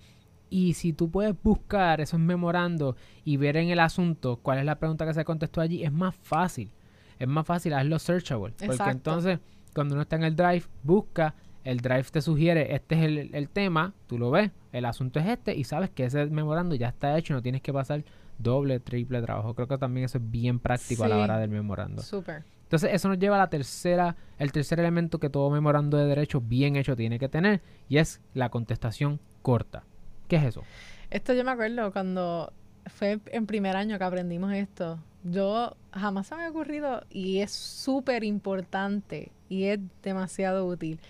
Y 0.50 0.74
si 0.74 0.92
tú 0.92 1.10
puedes 1.10 1.34
buscar 1.42 2.02
esos 2.02 2.20
memorandos 2.20 2.96
y 3.24 3.38
ver 3.38 3.56
en 3.56 3.70
el 3.70 3.80
asunto 3.80 4.40
cuál 4.42 4.58
es 4.58 4.66
la 4.66 4.78
pregunta 4.78 5.06
que 5.06 5.14
se 5.14 5.24
contestó 5.24 5.62
allí, 5.62 5.82
es 5.82 5.90
más 5.90 6.14
fácil. 6.16 6.70
Es 7.18 7.26
más 7.26 7.46
fácil 7.46 7.72
hacerlo 7.72 7.98
searchable. 7.98 8.52
Porque 8.66 8.90
entonces, 8.90 9.38
cuando 9.72 9.94
uno 9.94 10.02
está 10.02 10.16
en 10.16 10.24
el 10.24 10.36
drive, 10.36 10.64
busca, 10.82 11.34
el 11.66 11.80
drive 11.80 12.04
te 12.04 12.22
sugiere, 12.22 12.76
este 12.76 12.94
es 12.94 13.32
el, 13.32 13.48
tema, 13.48 13.92
tú 14.06 14.18
lo 14.18 14.30
ves, 14.30 14.52
el 14.70 14.84
asunto 14.84 15.18
es 15.18 15.26
este 15.26 15.52
y 15.56 15.64
sabes 15.64 15.90
que 15.90 16.04
ese 16.04 16.26
memorando 16.26 16.76
ya 16.76 16.88
está 16.88 17.18
hecho, 17.18 17.34
no 17.34 17.42
tienes 17.42 17.60
que 17.60 17.72
pasar 17.72 18.04
doble, 18.38 18.78
triple 18.78 19.20
trabajo. 19.20 19.52
Creo 19.54 19.66
que 19.66 19.76
también 19.76 20.04
eso 20.04 20.18
es 20.18 20.30
bien 20.30 20.60
práctico 20.60 21.02
a 21.02 21.08
la 21.08 21.18
hora 21.18 21.38
del 21.38 21.50
memorando. 21.50 22.02
Súper. 22.02 22.44
Entonces, 22.62 22.90
eso 22.92 23.08
nos 23.08 23.18
lleva 23.18 23.34
a 23.34 23.40
la 23.40 23.50
tercera, 23.50 24.14
el 24.38 24.52
tercer 24.52 24.78
elemento 24.78 25.18
que 25.18 25.28
todo 25.28 25.50
memorando 25.50 25.96
de 25.96 26.06
derecho 26.06 26.40
bien 26.40 26.76
hecho 26.76 26.94
tiene 26.94 27.18
que 27.18 27.28
tener, 27.28 27.60
y 27.88 27.98
es 27.98 28.20
la 28.32 28.48
contestación 28.48 29.18
corta. 29.42 29.82
¿Qué 30.28 30.36
es 30.36 30.44
eso? 30.44 30.62
Esto 31.10 31.34
yo 31.34 31.42
me 31.44 31.50
acuerdo 31.50 31.92
cuando 31.92 32.52
fue 32.86 33.18
en 33.26 33.46
primer 33.46 33.76
año 33.76 33.98
que 33.98 34.04
aprendimos 34.04 34.52
esto. 34.52 35.00
Yo 35.24 35.76
jamás 35.90 36.28
se 36.28 36.36
me 36.36 36.42
había 36.42 36.50
ocurrido 36.50 37.02
y 37.10 37.38
es 37.38 37.50
súper 37.50 38.22
importante 38.22 39.32
y 39.48 39.64
es 39.64 39.80
demasiado 40.02 40.64
útil 40.66 41.00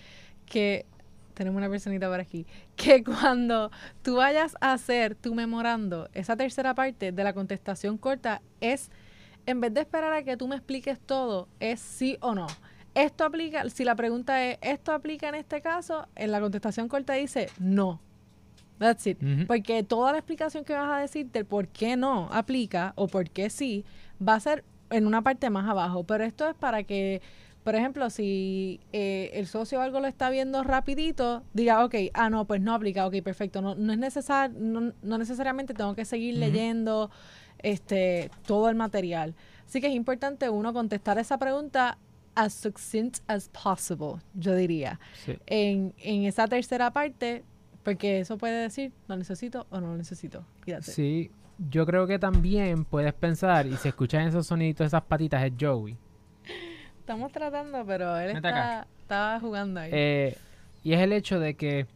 que 0.47 0.85
tenemos 1.33 1.59
una 1.59 1.69
personita 1.69 2.09
por 2.09 2.19
aquí, 2.19 2.47
que 2.75 3.03
cuando 3.03 3.69
tú 4.01 4.15
vayas 4.15 4.55
a 4.59 4.73
hacer 4.73 5.13
tu 5.13 5.35
memorando, 5.35 6.09
esa 6.13 6.35
tercera 6.35 6.73
parte 6.73 7.11
de 7.11 7.23
la 7.23 7.33
contestación 7.33 7.97
corta 7.99 8.41
es, 8.59 8.89
en 9.45 9.61
vez 9.61 9.71
de 9.73 9.81
esperar 9.81 10.13
a 10.13 10.23
que 10.23 10.35
tú 10.35 10.47
me 10.47 10.55
expliques 10.55 10.99
todo, 10.99 11.47
es 11.59 11.79
sí 11.79 12.17
o 12.21 12.33
no. 12.33 12.47
Esto 12.95 13.25
aplica, 13.25 13.69
si 13.69 13.83
la 13.83 13.95
pregunta 13.95 14.43
es, 14.43 14.57
¿esto 14.61 14.91
aplica 14.91 15.29
en 15.29 15.35
este 15.35 15.61
caso? 15.61 16.07
En 16.15 16.31
la 16.31 16.39
contestación 16.41 16.87
corta 16.87 17.13
dice 17.13 17.49
no. 17.59 18.01
That's 18.79 19.05
it. 19.07 19.19
Porque 19.47 19.83
toda 19.83 20.11
la 20.11 20.19
explicación 20.19 20.63
que 20.63 20.73
vas 20.73 20.89
a 20.89 20.97
decir 20.97 21.31
del 21.31 21.45
por 21.45 21.67
qué 21.67 21.95
no 21.95 22.29
aplica 22.31 22.93
o 22.95 23.07
por 23.07 23.29
qué 23.29 23.49
sí, 23.49 23.85
va 24.25 24.35
a 24.35 24.39
ser 24.39 24.63
en 24.89 25.07
una 25.07 25.21
parte 25.21 25.49
más 25.49 25.67
abajo. 25.67 26.03
Pero 26.03 26.23
esto 26.23 26.47
es 26.47 26.55
para 26.55 26.83
que, 26.83 27.21
por 27.67 27.75
ejemplo, 27.75 28.09
si 28.09 28.79
eh, 28.93 29.29
el 29.33 29.45
socio 29.45 29.81
algo 29.81 29.99
lo 29.99 30.07
está 30.07 30.29
viendo 30.29 30.63
rapidito, 30.63 31.43
diga, 31.51 31.83
ok, 31.83 31.95
ah, 32.13 32.29
no, 32.29 32.45
pues 32.45 32.61
no 32.61 32.73
aplica, 32.73 33.05
ok, 33.05 33.21
perfecto. 33.21 33.61
No, 33.61 33.75
no 33.75 33.91
es 33.91 33.99
necesario, 33.99 34.57
no, 34.57 35.17
necesariamente 35.17 35.73
tengo 35.73 35.93
que 35.93 36.05
seguir 36.05 36.37
leyendo 36.37 37.11
este 37.59 38.31
todo 38.45 38.69
el 38.69 38.75
material. 38.75 39.35
Así 39.65 39.81
que 39.81 39.87
es 39.87 39.93
importante 39.95 40.49
uno 40.49 40.71
contestar 40.71 41.17
esa 41.17 41.37
pregunta 41.37 41.97
as 42.35 42.53
succinct 42.53 43.17
as 43.27 43.49
possible, 43.49 44.21
yo 44.33 44.55
diría. 44.55 44.97
En, 45.45 45.93
en 45.97 46.23
esa 46.23 46.47
tercera 46.47 46.91
parte, 46.91 47.43
porque 47.83 48.21
eso 48.21 48.37
puede 48.37 48.61
decir, 48.61 48.93
lo 49.09 49.17
necesito 49.17 49.67
o 49.71 49.81
no 49.81 49.87
lo 49.87 49.97
necesito. 49.97 50.45
Sí, 50.83 51.31
yo 51.69 51.85
creo 51.85 52.07
que 52.07 52.17
también 52.17 52.85
puedes 52.85 53.13
pensar, 53.13 53.67
y 53.67 53.75
si 53.75 53.89
escuchas 53.89 54.25
esos 54.25 54.47
soniditos, 54.47 54.87
esas 54.87 55.03
patitas, 55.03 55.43
es 55.43 55.51
Joey. 55.59 55.97
Estamos 57.07 57.31
tratando, 57.31 57.85
pero 57.85 58.17
él 58.17 58.35
está, 58.35 58.85
estaba 58.99 59.39
jugando 59.39 59.79
ahí. 59.79 59.91
Eh, 59.93 60.37
y 60.83 60.91
es 60.91 60.99
el 60.99 61.13
hecho 61.13 61.39
de 61.39 61.53
que 61.53 61.87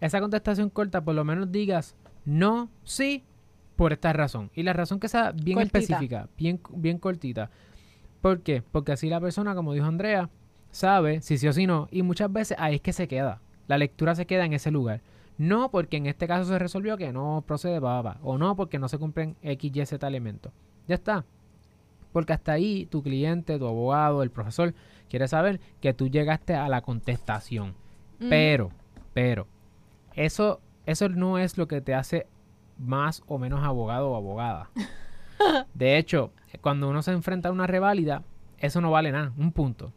esa 0.00 0.20
contestación 0.20 0.70
corta, 0.70 1.00
por 1.00 1.16
lo 1.16 1.24
menos 1.24 1.50
digas 1.50 1.96
no, 2.24 2.70
sí, 2.84 3.24
por 3.74 3.92
esta 3.92 4.12
razón. 4.12 4.48
Y 4.54 4.62
la 4.62 4.72
razón 4.72 5.00
que 5.00 5.08
sea 5.08 5.32
bien 5.32 5.58
específica, 5.58 6.28
bien, 6.38 6.60
bien 6.70 6.98
cortita. 6.98 7.50
¿Por 8.20 8.42
qué? 8.42 8.62
Porque 8.62 8.92
así 8.92 9.08
la 9.08 9.20
persona, 9.20 9.56
como 9.56 9.72
dijo 9.72 9.86
Andrea, 9.86 10.30
sabe 10.70 11.20
si 11.20 11.36
sí 11.36 11.48
o 11.48 11.52
si 11.52 11.66
no. 11.66 11.88
Y 11.90 12.02
muchas 12.02 12.32
veces 12.32 12.56
ahí 12.60 12.76
es 12.76 12.80
que 12.80 12.92
se 12.92 13.08
queda. 13.08 13.40
La 13.66 13.76
lectura 13.76 14.14
se 14.14 14.24
queda 14.24 14.44
en 14.44 14.52
ese 14.52 14.70
lugar. 14.70 15.00
No 15.36 15.72
porque 15.72 15.96
en 15.96 16.06
este 16.06 16.28
caso 16.28 16.44
se 16.44 16.60
resolvió 16.60 16.96
que 16.96 17.12
no 17.12 17.42
procede 17.44 17.80
baba. 17.80 18.18
O 18.22 18.38
no 18.38 18.54
porque 18.54 18.78
no 18.78 18.88
se 18.88 18.98
cumplen 18.98 19.34
X, 19.42 19.72
Y, 19.74 19.84
Z 19.84 20.06
elementos. 20.06 20.52
Ya 20.86 20.94
está. 20.94 21.24
Porque 22.12 22.32
hasta 22.32 22.52
ahí 22.52 22.86
tu 22.86 23.02
cliente, 23.02 23.58
tu 23.58 23.66
abogado, 23.66 24.22
el 24.22 24.30
profesor 24.30 24.74
quiere 25.08 25.28
saber 25.28 25.60
que 25.80 25.92
tú 25.94 26.08
llegaste 26.08 26.54
a 26.54 26.68
la 26.68 26.82
contestación. 26.82 27.74
Pero, 28.28 28.70
pero, 29.14 29.46
eso, 30.14 30.60
eso 30.84 31.08
no 31.08 31.38
es 31.38 31.56
lo 31.56 31.66
que 31.66 31.80
te 31.80 31.94
hace 31.94 32.26
más 32.78 33.22
o 33.26 33.38
menos 33.38 33.64
abogado 33.64 34.10
o 34.10 34.16
abogada. 34.16 34.70
De 35.74 35.96
hecho, 35.96 36.32
cuando 36.60 36.90
uno 36.90 37.02
se 37.02 37.12
enfrenta 37.12 37.48
a 37.48 37.52
una 37.52 37.66
reválida, 37.66 38.22
eso 38.58 38.82
no 38.82 38.90
vale 38.90 39.10
nada, 39.10 39.32
un 39.38 39.52
punto. 39.52 39.92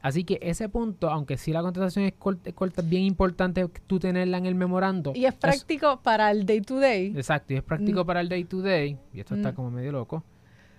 Así 0.00 0.24
que 0.24 0.38
ese 0.42 0.68
punto, 0.68 1.10
aunque 1.10 1.36
sí 1.36 1.52
la 1.52 1.62
contestación 1.62 2.04
es 2.06 2.14
corta, 2.14 2.50
es 2.50 2.88
bien 2.88 3.02
importante 3.04 3.68
tú 3.86 3.98
tenerla 4.00 4.38
en 4.38 4.46
el 4.46 4.54
memorando. 4.54 5.12
Y 5.14 5.26
es 5.26 5.34
práctico 5.34 6.00
para 6.02 6.30
el 6.30 6.46
day 6.46 6.60
to 6.62 6.80
day. 6.80 7.12
Exacto, 7.14 7.52
y 7.52 7.56
es 7.56 7.62
práctico 7.62 8.02
mm. 8.02 8.06
para 8.06 8.20
el 8.22 8.28
day 8.28 8.44
to 8.44 8.60
day. 8.60 8.98
Y 9.12 9.20
esto 9.20 9.34
está 9.34 9.52
mm. 9.52 9.54
como 9.54 9.70
medio 9.70 9.92
loco. 9.92 10.24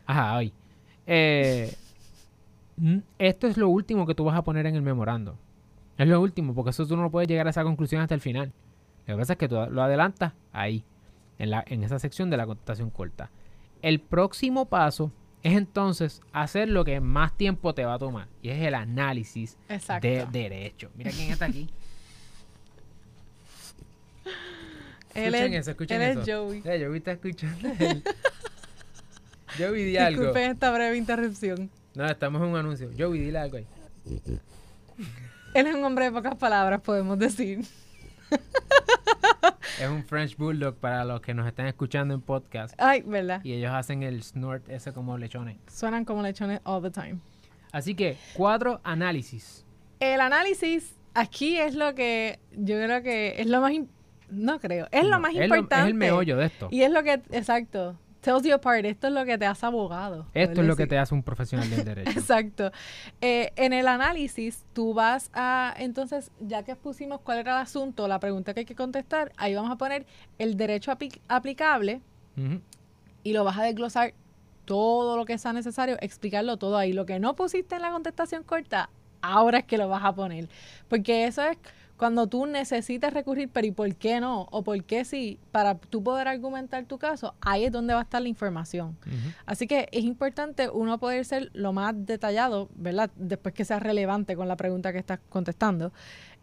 Ajá, 0.07 0.37
hoy. 0.37 0.53
Eh, 1.05 1.73
esto 3.19 3.47
es 3.47 3.57
lo 3.57 3.69
último 3.69 4.07
que 4.07 4.15
tú 4.15 4.23
vas 4.23 4.37
a 4.37 4.41
poner 4.41 4.65
en 4.65 4.75
el 4.75 4.81
memorando. 4.81 5.37
Es 5.97 6.07
lo 6.07 6.21
último, 6.21 6.55
porque 6.55 6.71
eso 6.71 6.87
tú 6.87 6.95
no 6.95 7.11
puedes 7.11 7.27
llegar 7.27 7.47
a 7.47 7.49
esa 7.49 7.63
conclusión 7.63 8.01
hasta 8.01 8.15
el 8.15 8.21
final. 8.21 8.53
Lo 9.05 9.15
que 9.15 9.19
pasa 9.19 9.33
es 9.33 9.39
que 9.39 9.47
tú 9.47 9.55
lo 9.69 9.81
adelantas 9.81 10.33
ahí, 10.53 10.83
en, 11.39 11.49
la, 11.49 11.63
en 11.67 11.83
esa 11.83 11.99
sección 11.99 12.29
de 12.29 12.37
la 12.37 12.45
contestación 12.45 12.89
corta. 12.89 13.29
El 13.81 13.99
próximo 13.99 14.65
paso 14.65 15.11
es 15.43 15.55
entonces 15.55 16.21
hacer 16.31 16.69
lo 16.69 16.85
que 16.85 16.99
más 16.99 17.35
tiempo 17.35 17.73
te 17.73 17.85
va 17.85 17.95
a 17.95 17.99
tomar 17.99 18.27
y 18.41 18.49
es 18.49 18.61
el 18.61 18.75
análisis 18.75 19.57
de 20.01 20.25
derecho. 20.31 20.89
Mira 20.95 21.11
quién 21.11 21.31
está 21.31 21.45
aquí. 21.45 21.69
escuchen 25.13 25.53
eso, 25.53 25.71
escuchen 25.71 26.01
eso. 26.01 26.21
Joey. 26.25 26.61
Eh, 26.65 26.83
Joey 26.85 26.97
está 26.97 27.13
escuchando. 27.13 27.69
Joey, 29.57 29.83
di 29.83 29.97
algo. 29.97 30.21
Disculpen 30.21 30.51
esta 30.51 30.71
breve 30.71 30.97
interrupción. 30.97 31.69
No, 31.95 32.05
estamos 32.05 32.41
en 32.41 32.49
un 32.49 32.57
anuncio. 32.57 32.89
Joey, 32.97 33.19
dile 33.19 33.39
algo 33.39 33.57
ahí. 33.57 33.67
Él 35.53 35.67
es 35.67 35.75
un 35.75 35.83
hombre 35.83 36.05
de 36.05 36.11
pocas 36.11 36.35
palabras, 36.35 36.81
podemos 36.81 37.17
decir. 37.17 37.65
es 39.81 39.89
un 39.89 40.03
French 40.03 40.37
Bulldog 40.37 40.75
para 40.75 41.05
los 41.05 41.21
que 41.21 41.33
nos 41.33 41.47
están 41.47 41.65
escuchando 41.67 42.13
en 42.13 42.21
podcast. 42.21 42.75
Ay, 42.77 43.01
¿verdad? 43.01 43.41
Y 43.43 43.53
ellos 43.53 43.71
hacen 43.71 44.03
el 44.03 44.21
snort 44.23 44.69
ese 44.69 44.93
como 44.93 45.17
lechones. 45.17 45.57
Suenan 45.67 46.05
como 46.05 46.21
lechones 46.21 46.59
all 46.63 46.81
the 46.83 46.91
time. 46.91 47.17
Así 47.71 47.95
que, 47.95 48.17
cuatro 48.33 48.79
análisis. 48.83 49.65
El 49.99 50.21
análisis 50.21 50.95
aquí 51.13 51.57
es 51.57 51.73
lo 51.75 51.95
que 51.95 52.39
yo 52.51 52.75
creo 52.75 53.01
que 53.01 53.41
es 53.41 53.47
lo 53.47 53.61
más... 53.61 53.73
No 54.29 54.59
creo, 54.59 54.87
es 54.91 55.05
lo 55.05 55.19
más 55.21 55.33
importante. 55.33 55.75
es 55.75 55.87
el 55.87 55.93
meollo 55.93 56.35
de 56.35 56.47
esto. 56.47 56.67
Y 56.69 56.81
es 56.81 56.91
lo 56.91 57.01
que, 57.01 57.13
exacto, 57.31 57.97
tells 58.21 58.43
you 58.43 58.53
apart. 58.53 58.85
Esto 58.85 59.07
es 59.07 59.13
lo 59.13 59.25
que 59.25 59.37
te 59.37 59.45
hace 59.45 59.65
abogado. 59.65 60.25
Esto 60.33 60.61
es 60.61 60.67
lo 60.67 60.75
que 60.75 60.87
te 60.87 60.97
hace 60.97 61.13
un 61.13 61.23
profesional 61.23 61.69
del 61.69 61.85
derecho. 61.85 62.11
Exacto. 62.11 62.71
Eh, 63.21 63.51
en 63.55 63.73
el 63.73 63.87
análisis, 63.87 64.65
tú 64.73 64.93
vas 64.93 65.29
a, 65.33 65.73
entonces, 65.77 66.31
ya 66.39 66.63
que 66.63 66.71
expusimos 66.71 67.21
cuál 67.21 67.39
era 67.39 67.53
el 67.53 67.61
asunto, 67.61 68.07
la 68.07 68.19
pregunta 68.19 68.53
que 68.53 68.61
hay 68.61 68.65
que 68.65 68.75
contestar, 68.75 69.31
ahí 69.37 69.55
vamos 69.55 69.71
a 69.71 69.77
poner 69.77 70.05
el 70.37 70.57
derecho 70.57 70.91
aplicable 71.27 72.01
y 73.23 73.33
lo 73.33 73.43
vas 73.43 73.57
a 73.57 73.63
desglosar 73.63 74.13
todo 74.65 75.17
lo 75.17 75.25
que 75.25 75.37
sea 75.37 75.53
necesario, 75.53 75.97
explicarlo 76.01 76.57
todo 76.57 76.77
ahí. 76.77 76.93
Lo 76.93 77.05
que 77.05 77.19
no 77.19 77.35
pusiste 77.35 77.75
en 77.75 77.81
la 77.81 77.91
contestación 77.91 78.43
corta, 78.43 78.89
ahora 79.21 79.59
es 79.59 79.65
que 79.65 79.77
lo 79.77 79.87
vas 79.87 80.03
a 80.03 80.13
poner. 80.13 80.49
Porque 80.87 81.25
eso 81.25 81.41
es 81.43 81.57
cuando 81.97 82.27
tú 82.27 82.45
necesitas 82.45 83.11
recurrir, 83.11 83.49
pero 83.51 83.67
¿y 83.67 83.71
por 83.71 83.95
qué 83.95 84.19
no? 84.19 84.47
O 84.51 84.63
por 84.63 84.83
qué 84.83 85.03
sí, 85.03 85.39
para 85.51 85.75
tú 85.75 86.03
poder 86.03 86.27
argumentar 86.27 86.85
tu 86.85 86.99
caso, 86.99 87.33
ahí 87.41 87.65
es 87.65 87.71
donde 87.71 87.93
va 87.93 88.01
a 88.01 88.03
estar 88.03 88.21
la 88.21 88.27
información. 88.27 88.97
Así 89.45 89.67
que 89.67 89.89
es 89.91 90.03
importante 90.03 90.69
uno 90.69 90.99
poder 90.99 91.25
ser 91.25 91.49
lo 91.53 91.73
más 91.73 91.93
detallado, 91.95 92.69
¿verdad? 92.75 93.09
Después 93.15 93.55
que 93.55 93.65
sea 93.65 93.79
relevante 93.79 94.35
con 94.35 94.47
la 94.47 94.55
pregunta 94.55 94.93
que 94.93 94.99
estás 94.99 95.19
contestando. 95.29 95.91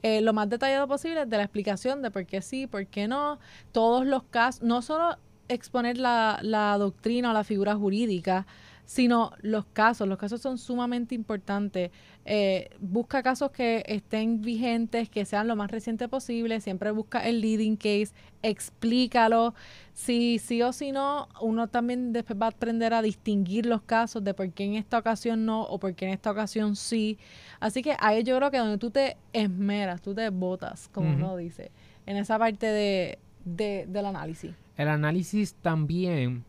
Eh, 0.02 0.20
lo 0.20 0.32
más 0.32 0.48
detallado 0.50 0.88
posible 0.88 1.24
de 1.24 1.36
la 1.36 1.44
explicación 1.44 2.02
de 2.02 2.10
por 2.10 2.26
qué 2.26 2.42
sí, 2.42 2.66
por 2.66 2.86
qué 2.88 3.06
no, 3.06 3.38
todos 3.72 4.04
los 4.04 4.24
casos, 4.24 4.62
no 4.62 4.82
solo 4.82 5.16
exponer 5.48 5.98
la, 5.98 6.40
la 6.42 6.76
doctrina 6.78 7.30
o 7.30 7.32
la 7.32 7.44
figura 7.44 7.74
jurídica, 7.76 8.46
sino 8.84 9.32
los 9.40 9.64
casos. 9.66 10.06
Los 10.08 10.18
casos 10.18 10.40
son 10.40 10.58
sumamente 10.58 11.14
importantes. 11.14 11.90
Eh, 12.24 12.70
busca 12.80 13.22
casos 13.22 13.50
que 13.50 13.82
estén 13.86 14.40
vigentes, 14.40 15.08
que 15.08 15.24
sean 15.24 15.48
lo 15.48 15.56
más 15.56 15.70
reciente 15.70 16.08
posible. 16.08 16.60
Siempre 16.60 16.90
busca 16.90 17.26
el 17.26 17.40
leading 17.40 17.76
case, 17.76 18.12
explícalo. 18.42 19.54
Si 19.92 20.38
sí 20.38 20.62
o 20.62 20.72
si 20.72 20.92
no, 20.92 21.28
uno 21.40 21.68
también 21.68 22.12
después 22.12 22.38
va 22.40 22.46
a 22.46 22.50
aprender 22.50 22.92
a 22.94 23.02
distinguir 23.02 23.66
los 23.66 23.82
casos 23.82 24.22
de 24.22 24.34
por 24.34 24.50
qué 24.52 24.64
en 24.64 24.74
esta 24.74 24.98
ocasión 24.98 25.44
no 25.46 25.62
o 25.62 25.78
por 25.78 25.94
qué 25.94 26.06
en 26.06 26.12
esta 26.12 26.30
ocasión 26.30 26.76
sí. 26.76 27.18
Así 27.60 27.82
que 27.82 27.96
ahí 28.00 28.22
yo 28.22 28.36
creo 28.36 28.50
que 28.50 28.58
donde 28.58 28.78
tú 28.78 28.90
te 28.90 29.16
esmeras, 29.32 30.02
tú 30.02 30.14
te 30.14 30.28
botas, 30.30 30.88
como 30.88 31.10
uno 31.10 31.36
dice, 31.36 31.70
en 32.06 32.16
esa 32.16 32.38
parte 32.38 32.66
de, 32.66 33.18
del 33.44 34.06
análisis. 34.06 34.52
El 34.76 34.88
análisis 34.88 35.54
también 35.54 36.44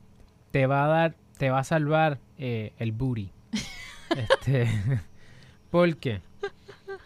te 0.51 0.65
va 0.65 0.86
a 0.86 0.88
dar 0.88 1.15
te 1.38 1.50
va 1.50 1.60
a 1.60 1.63
salvar 1.63 2.20
eh, 2.38 2.74
el 2.77 2.92
booty. 2.92 3.32
este, 4.18 4.68
¿Por 5.72 5.98
qué? 5.98 6.22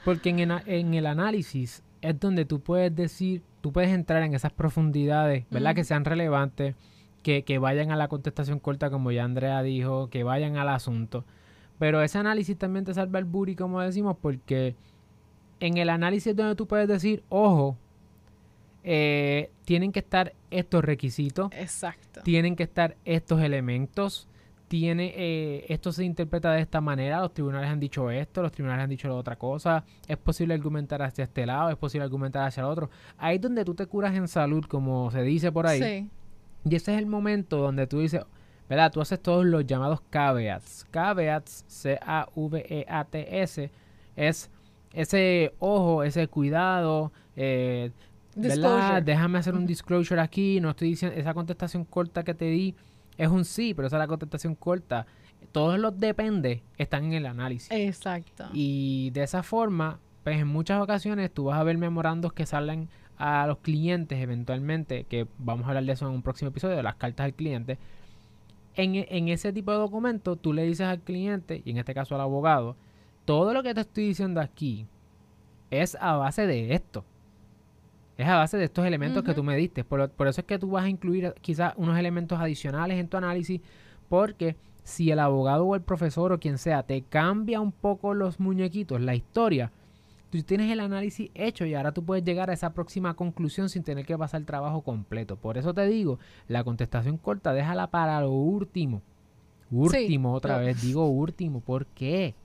Porque 0.06 0.30
en, 0.30 0.40
en, 0.40 0.94
el 0.94 1.06
análisis 1.06 1.84
es 2.02 2.20
donde 2.20 2.46
tú 2.46 2.62
puedes 2.62 2.96
decir, 2.96 3.42
tú 3.62 3.72
puedes 3.72 3.92
entrar 3.92 4.24
en 4.24 4.34
esas 4.34 4.54
profundidades, 4.54 5.46
¿verdad? 5.50 5.76
Que 5.76 5.84
sean 5.84 6.06
relevantes, 6.06 6.76
que, 7.24 7.44
que 7.44 7.58
vayan 7.58 7.92
a 7.92 7.96
la 7.96 8.08
contestación 8.08 8.60
corta, 8.60 8.90
como 8.90 9.12
ya 9.12 9.24
Andrea 9.26 9.62
dijo, 9.62 10.10
que 10.10 10.24
vayan 10.24 10.56
al 10.58 10.70
asunto. 10.70 11.26
Pero 11.78 12.02
ese 12.02 12.18
análisis 12.18 12.58
también 12.58 12.86
te 12.86 12.94
salva 12.94 13.20
el 13.20 13.26
booty, 13.26 13.56
como 13.56 13.82
decimos, 13.82 14.18
porque 14.22 14.76
en 15.60 15.78
el 15.78 15.90
análisis 15.90 16.28
es 16.28 16.36
donde 16.36 16.56
tú 16.56 16.68
puedes 16.68 16.88
decir, 16.88 17.24
ojo, 17.30 17.78
eh, 18.84 19.52
tienen 19.66 19.92
que 19.92 20.00
estar 20.00 20.34
estos 20.52 20.84
requisitos. 20.84 21.50
Exacto. 21.54 22.22
Tienen 22.24 22.56
que 22.56 22.64
estar 22.64 22.96
estos 23.06 23.42
elementos. 23.42 24.28
Tiene, 24.70 25.14
eh, 25.18 25.66
esto 25.68 25.92
se 25.92 26.06
interpreta 26.06 26.54
de 26.54 26.62
esta 26.62 26.80
manera, 26.80 27.22
los 27.22 27.34
tribunales 27.34 27.70
han 27.70 27.80
dicho 27.80 28.12
esto, 28.12 28.44
los 28.44 28.52
tribunales 28.52 28.84
han 28.84 28.90
dicho 28.92 29.14
otra 29.16 29.36
cosa, 29.36 29.84
es 30.08 30.16
posible 30.16 30.54
argumentar 30.54 31.02
hacia 31.02 31.24
este 31.24 31.48
lado, 31.48 31.72
es 31.72 31.76
posible 31.76 32.06
argumentar 32.06 32.48
hacia 32.48 32.62
el 32.62 32.68
otro. 32.68 32.92
Ahí 33.18 33.38
es 33.38 33.42
donde 33.42 33.66
tú 33.66 33.74
te 33.74 33.88
curas 33.88 34.16
en 34.16 34.28
salud, 34.28 34.64
como 34.66 35.10
se 35.10 35.24
dice 35.24 35.52
por 35.52 35.66
ahí. 35.66 35.82
Sí. 35.82 36.10
Y 36.70 36.76
ese 36.76 36.94
es 36.94 37.00
el 37.00 37.08
momento 37.08 37.58
donde 37.58 37.88
tú 37.88 38.00
dices, 38.00 38.22
¿verdad? 38.70 38.92
Tú 38.92 39.02
haces 39.02 39.20
todos 39.20 39.44
los 39.44 39.66
llamados 39.66 40.02
caveats. 40.12 40.86
Caveats, 40.92 41.66
C-A-V-E-A-T-S, 41.68 43.72
es 44.16 44.52
ese 44.94 45.56
ojo, 45.58 46.04
ese 46.04 46.28
cuidado, 46.28 47.12
eh, 47.36 47.90
¿verdad? 48.36 49.02
Déjame 49.02 49.40
hacer 49.40 49.56
un 49.56 49.66
disclosure 49.66 50.22
aquí, 50.22 50.62
no 50.62 50.70
estoy 50.70 50.90
diciendo, 50.90 51.18
esa 51.18 51.34
contestación 51.34 51.86
corta 51.86 52.24
que 52.24 52.36
te 52.36 52.46
di 52.46 52.76
es 53.20 53.28
un 53.28 53.44
sí, 53.44 53.74
pero 53.74 53.88
esa 53.88 53.98
es 53.98 54.00
la 54.00 54.08
contestación 54.08 54.56
corta. 54.56 55.06
Todos 55.52 55.78
los 55.78 56.00
depende 56.00 56.64
están 56.78 57.04
en 57.06 57.14
el 57.14 57.26
análisis. 57.26 57.70
Exacto. 57.70 58.46
Y 58.54 59.10
de 59.12 59.24
esa 59.24 59.44
forma, 59.44 60.00
pues 60.24 60.40
en 60.40 60.48
muchas 60.48 60.82
ocasiones 60.82 61.30
tú 61.32 61.46
vas 61.46 61.60
a 61.60 61.64
ver 61.64 61.78
memorandos 61.78 62.32
que 62.32 62.46
salen 62.46 62.88
a 63.18 63.46
los 63.46 63.58
clientes 63.58 64.20
eventualmente, 64.20 65.04
que 65.04 65.28
vamos 65.38 65.66
a 65.66 65.70
hablar 65.70 65.84
de 65.84 65.92
eso 65.92 66.08
en 66.08 66.14
un 66.14 66.22
próximo 66.22 66.50
episodio, 66.50 66.78
de 66.78 66.84
las 66.84 66.96
cartas 66.96 67.26
al 67.26 67.34
cliente. 67.34 67.78
En, 68.76 68.96
en 68.96 69.28
ese 69.28 69.52
tipo 69.52 69.74
de 69.74 69.80
documento, 69.80 70.38
tú 70.38 70.54
le 70.54 70.64
dices 70.64 70.88
al 70.88 71.02
cliente, 71.02 71.62
y 71.66 71.72
en 71.72 71.78
este 71.78 71.94
caso 71.94 72.16
al 72.16 72.22
abogado, 72.22 72.78
todo 73.26 73.54
lo 73.54 73.64
que 73.64 73.74
te 73.74 73.82
estoy 73.82 74.06
diciendo 74.06 74.40
aquí 74.40 74.86
es 75.72 75.98
a 76.00 76.16
base 76.16 76.48
de 76.48 76.74
esto 76.74 77.04
es 78.20 78.28
a 78.28 78.36
base 78.36 78.58
de 78.58 78.66
estos 78.66 78.86
elementos 78.86 79.24
que 79.24 79.34
tú 79.34 79.44
me 79.44 79.56
diste. 79.56 79.86
Por, 79.86 80.02
eso 80.02 80.42
es 80.42 80.46
que 80.46 80.60
tú 80.60 80.72
vas 80.72 80.84
a 80.84 80.90
incluir 80.90 81.34
quizás 81.40 81.74
unos 81.78 81.98
elementos 81.98 82.38
adicionales 82.38 83.00
en 83.00 83.08
tu 83.08 83.16
análisis, 83.16 83.62
porque 84.10 84.58
si 84.84 85.10
el 85.10 85.20
abogado 85.20 85.66
o 85.66 85.74
el 85.74 85.82
profesor 85.82 86.34
o 86.34 86.40
quien 86.40 86.58
sea 86.58 86.84
te 86.84 87.02
cambia 87.02 87.62
un 87.62 87.72
poco 87.72 88.14
los 88.14 88.42
muñequitos, 88.42 89.00
la 89.00 89.16
historia, 89.16 89.72
tú 90.30 90.44
tienes 90.44 90.70
el 90.70 90.82
análisis 90.82 91.32
hecho 91.34 91.66
y 91.66 91.76
ahora 91.76 91.94
tú 91.94 92.04
puedes 92.04 92.26
llegar 92.26 92.50
a 92.50 92.54
esa 92.54 92.74
próxima 92.74 93.14
conclusión 93.14 93.70
sin 93.70 93.84
tener 93.84 94.06
que 94.06 94.18
pasar 94.18 94.42
el 94.42 94.46
trabajo 94.46 94.82
completo. 94.82 95.38
Por 95.38 95.58
eso 95.58 95.74
te 95.74 95.86
digo, 95.88 96.20
la 96.50 96.66
contestación 96.66 97.18
corta, 97.18 97.54
déjala 97.54 97.88
para 97.88 98.20
lo 98.20 98.32
último. 98.32 99.02
Último, 99.72 100.34
otra 100.34 100.58
vez, 100.58 100.82
digo 100.82 101.06
último, 101.06 101.62
¿por 101.62 101.86
qué? 101.86 102.36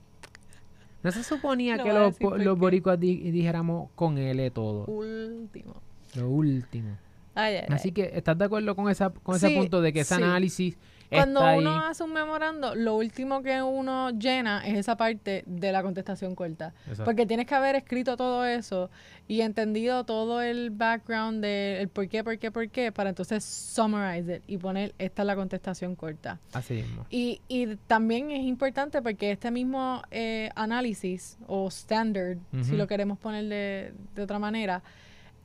No 1.05 1.11
se 1.11 1.23
suponía 1.23 1.77
que 1.77 1.93
los, 1.93 2.19
los 2.19 2.57
boricuas 2.57 2.99
dijéramos 2.99 3.91
con 3.93 4.17
L 4.17 4.49
todo. 4.49 4.85
Último. 4.85 5.75
Lo 6.15 6.29
último. 6.29 6.97
Así 7.35 7.91
que, 7.91 8.09
¿estás 8.15 8.35
de 8.37 8.45
acuerdo 8.45 8.75
con, 8.75 8.89
esa, 8.89 9.11
con 9.11 9.35
ese 9.35 9.51
punto 9.51 9.81
de 9.81 9.93
que 9.93 9.99
ese 9.99 10.15
análisis 10.15 10.77
cuando 11.09 11.41
uno 11.55 11.85
hace 11.85 12.03
un 12.03 12.13
memorando, 12.13 12.75
lo 12.75 12.95
último 12.95 13.41
que 13.41 13.61
uno 13.61 14.11
llena 14.11 14.65
es 14.65 14.77
esa 14.77 14.95
parte 14.95 15.43
de 15.45 15.71
la 15.71 15.83
contestación 15.83 16.35
corta. 16.35 16.73
Porque 17.03 17.25
tienes 17.25 17.45
que 17.45 17.55
haber 17.55 17.75
escrito 17.75 18.17
todo 18.17 18.45
eso 18.45 18.89
y 19.27 19.41
entendido 19.41 20.03
todo 20.03 20.41
el 20.41 20.69
background 20.69 21.43
del 21.43 21.79
de 21.79 21.87
por 21.87 22.07
qué, 22.07 22.23
por 22.23 22.37
qué, 22.37 22.51
por 22.51 22.69
qué, 22.69 22.91
para 22.91 23.09
entonces 23.09 23.43
summarize 23.43 24.37
it 24.37 24.43
y 24.47 24.57
poner 24.57 24.93
esta 24.97 25.23
es 25.23 25.25
la 25.25 25.35
contestación 25.35 25.95
corta. 25.95 26.39
Así 26.53 26.75
mismo. 26.75 27.05
Y, 27.09 27.41
y 27.47 27.75
también 27.87 28.31
es 28.31 28.43
importante 28.43 29.01
porque 29.01 29.31
este 29.31 29.51
mismo 29.51 30.01
eh, 30.11 30.49
análisis 30.55 31.37
o 31.47 31.67
standard, 31.67 32.37
si 32.61 32.75
lo 32.75 32.87
queremos 32.87 33.17
poner 33.17 33.45
de, 33.45 33.93
de 34.15 34.21
otra 34.21 34.39
manera, 34.39 34.83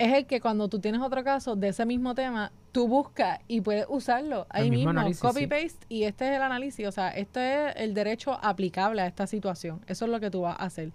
es 0.01 0.15
el 0.15 0.25
que 0.25 0.41
cuando 0.41 0.67
tú 0.69 0.81
tienes 0.81 1.03
otro 1.03 1.23
caso 1.23 1.57
de 1.57 1.69
ese 1.69 1.85
mismo 1.85 2.15
tema, 2.15 2.53
tú 2.73 2.89
buscas 2.89 3.39
y 3.49 3.61
puedes 3.61 3.85
usarlo 3.87 4.47
ahí 4.49 4.71
mismo, 4.71 4.95
copy 5.21 5.47
paste 5.47 5.85
y 5.91 6.05
este 6.05 6.31
es 6.31 6.37
el 6.37 6.43
análisis, 6.43 6.89
o 6.89 6.91
sea, 6.91 7.11
este 7.11 7.69
es 7.69 7.77
el 7.77 7.93
derecho 7.93 8.39
aplicable 8.43 9.03
a 9.03 9.07
esta 9.07 9.27
situación. 9.27 9.83
Eso 9.87 10.07
es 10.07 10.11
lo 10.11 10.19
que 10.19 10.31
tú 10.31 10.41
vas 10.41 10.59
a 10.59 10.65
hacer. 10.65 10.93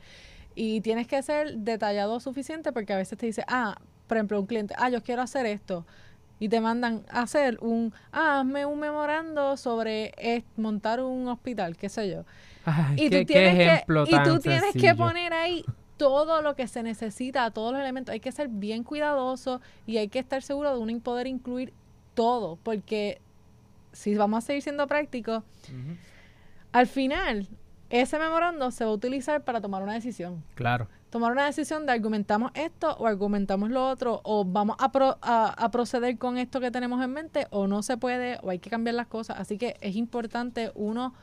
Y 0.55 0.81
tienes 0.81 1.05
que 1.05 1.21
ser 1.21 1.55
detallado 1.57 2.19
suficiente 2.19 2.71
porque 2.71 2.93
a 2.93 2.97
veces 2.97 3.15
te 3.15 3.27
dice, 3.27 3.43
ah, 3.47 3.77
por 4.07 4.17
ejemplo, 4.17 4.39
un 4.39 4.47
cliente, 4.47 4.73
ah, 4.75 4.89
yo 4.89 5.03
quiero 5.03 5.21
hacer 5.21 5.45
esto. 5.45 5.85
Y 6.39 6.49
te 6.49 6.59
mandan 6.59 7.05
a 7.11 7.21
hacer 7.21 7.59
un, 7.61 7.93
ah, 8.11 8.39
hazme 8.39 8.65
un 8.65 8.79
memorando 8.79 9.55
sobre 9.55 10.43
montar 10.57 10.99
un 10.99 11.27
hospital, 11.27 11.77
qué 11.77 11.89
sé 11.89 12.09
yo. 12.09 12.25
y, 12.95 13.11
tú 13.11 13.23
tienes 13.23 13.83
que, 13.83 13.93
y 14.07 14.23
tú 14.23 14.39
tienes 14.39 14.73
que 14.73 14.95
poner 14.95 15.31
ahí 15.31 15.63
todo 15.97 16.41
lo 16.41 16.55
que 16.55 16.67
se 16.67 16.83
necesita, 16.83 17.49
todos 17.51 17.71
los 17.71 17.81
elementos. 17.81 18.13
Hay 18.13 18.19
que 18.19 18.31
ser 18.31 18.47
bien 18.49 18.83
cuidadoso 18.83 19.61
y 19.85 19.97
hay 19.97 20.09
que 20.09 20.19
estar 20.19 20.41
seguro 20.41 20.71
de 20.71 20.79
uno 20.79 20.99
poder 20.99 21.27
incluir 21.27 21.73
todo, 22.13 22.57
porque 22.63 23.21
si 23.91 24.15
vamos 24.15 24.43
a 24.43 24.47
seguir 24.47 24.61
siendo 24.61 24.87
prácticos, 24.87 25.43
al 26.71 26.87
final 26.87 27.47
ese 27.89 28.19
memorando 28.19 28.71
se 28.71 28.83
va 28.83 28.91
a 28.91 28.93
utilizar 28.93 29.43
para 29.43 29.61
tomar 29.61 29.83
una 29.83 29.93
decisión. 29.93 30.43
Claro. 30.55 30.87
Tomar 31.09 31.31
una 31.31 31.45
decisión 31.45 31.85
de 31.85 31.93
argumentamos 31.93 32.51
esto 32.55 32.93
o 32.97 33.07
argumentamos 33.07 33.69
lo 33.69 33.87
otro, 33.87 34.21
o 34.23 34.43
vamos 34.43 34.75
a, 34.79 34.91
a, 35.57 35.71
proceder 35.71 36.17
con 36.17 36.37
esto 36.37 36.59
que 36.59 36.71
tenemos 36.71 37.01
en 37.01 37.11
mente, 37.11 37.47
o 37.51 37.67
no 37.67 37.83
se 37.83 37.95
puede, 37.95 38.37
o 38.41 38.49
hay 38.49 38.59
que 38.59 38.69
cambiar 38.69 38.95
las 38.95 39.07
cosas. 39.07 39.39
Así 39.39 39.57
que 39.57 39.77
es 39.79 39.95
importante 39.95 40.71
uno 40.75 41.13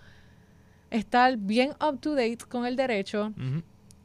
estar 0.90 1.37
bien 1.37 1.70
up 1.87 2.00
to 2.00 2.14
date 2.14 2.38
con 2.48 2.64
el 2.64 2.76
derecho 2.76 3.32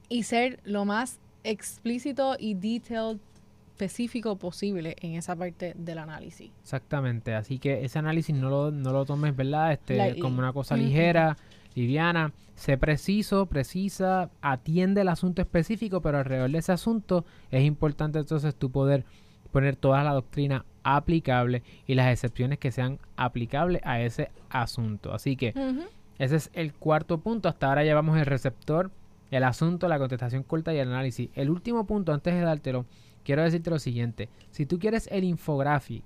y 0.10 0.24
ser 0.24 0.60
lo 0.64 0.86
más 0.86 1.20
explícito 1.44 2.36
y 2.40 2.54
detailed 2.54 3.20
específico 3.78 4.38
posible 4.38 4.96
en 5.02 5.14
esa 5.14 5.36
parte 5.36 5.76
del 5.78 6.00
análisis. 6.00 6.50
Exactamente, 6.64 7.36
así 7.36 7.60
que 7.60 7.86
ese 7.86 8.00
análisis 8.00 8.36
no 8.36 8.50
lo, 8.50 8.72
no 8.72 8.92
lo 8.92 9.06
tomes, 9.06 9.36
¿verdad? 9.36 9.72
Este, 9.74 9.98
Lightly. 9.98 10.20
como 10.20 10.40
una 10.40 10.52
cosa 10.52 10.76
ligera, 10.76 11.38
liviana. 11.76 12.34
Sé 12.56 12.76
preciso, 12.80 13.46
precisa, 13.46 14.32
atiende 14.42 15.02
el 15.02 15.10
asunto 15.10 15.44
específico, 15.44 16.02
pero 16.02 16.18
alrededor 16.18 16.50
de 16.50 16.58
ese 16.58 16.72
asunto 16.72 17.24
es 17.52 17.64
importante 17.64 18.18
entonces 18.18 18.56
tú 18.56 18.72
poder 18.72 19.06
poner 19.52 19.76
toda 19.76 20.04
la 20.04 20.14
doctrina 20.14 20.66
aplicable 20.82 21.62
y 21.86 21.94
las 21.94 22.12
excepciones 22.12 22.58
que 22.58 22.72
sean 22.72 22.98
aplicables 23.16 23.82
a 23.86 24.02
ese 24.02 24.32
asunto. 24.50 25.14
Así 25.14 25.36
que 25.36 25.54
ese 26.18 26.36
es 26.36 26.50
el 26.54 26.74
cuarto 26.74 27.20
punto. 27.20 27.48
Hasta 27.48 27.68
ahora 27.68 27.84
llevamos 27.84 28.18
el 28.18 28.26
receptor, 28.26 28.90
el 29.32 29.44
asunto, 29.44 29.88
la 29.88 30.00
contestación 30.00 30.44
corta 30.44 30.74
y 30.74 30.78
el 30.78 30.88
análisis. 30.90 31.30
El 31.36 31.50
último 31.50 31.86
punto, 31.86 32.14
antes 32.14 32.34
de 32.34 32.42
dártelo, 32.42 32.86
quiero 33.24 33.44
decirte 33.44 33.70
lo 33.70 33.80
siguiente. 33.80 34.30
Si 34.52 34.66
tú 34.66 34.80
quieres 34.80 35.08
el 35.12 35.24
infographic, 35.24 36.04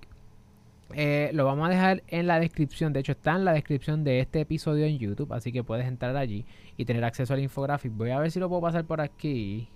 eh, 0.93 1.29
lo 1.33 1.45
vamos 1.45 1.67
a 1.67 1.69
dejar 1.69 2.03
en 2.07 2.27
la 2.27 2.39
descripción. 2.39 2.91
De 2.93 2.99
hecho, 2.99 3.13
está 3.13 3.35
en 3.35 3.45
la 3.45 3.53
descripción 3.53 4.03
de 4.03 4.19
este 4.19 4.41
episodio 4.41 4.85
en 4.85 4.97
YouTube. 4.97 5.31
Así 5.33 5.51
que 5.51 5.63
puedes 5.63 5.87
entrar 5.87 6.17
allí 6.17 6.45
y 6.77 6.85
tener 6.85 7.03
acceso 7.03 7.33
al 7.33 7.39
infographic. 7.39 7.93
Voy 7.95 8.09
a 8.09 8.19
ver 8.19 8.31
si 8.31 8.39
lo 8.39 8.49
puedo 8.49 8.61
pasar 8.61 8.85
por 8.85 8.99
aquí. 9.01 9.69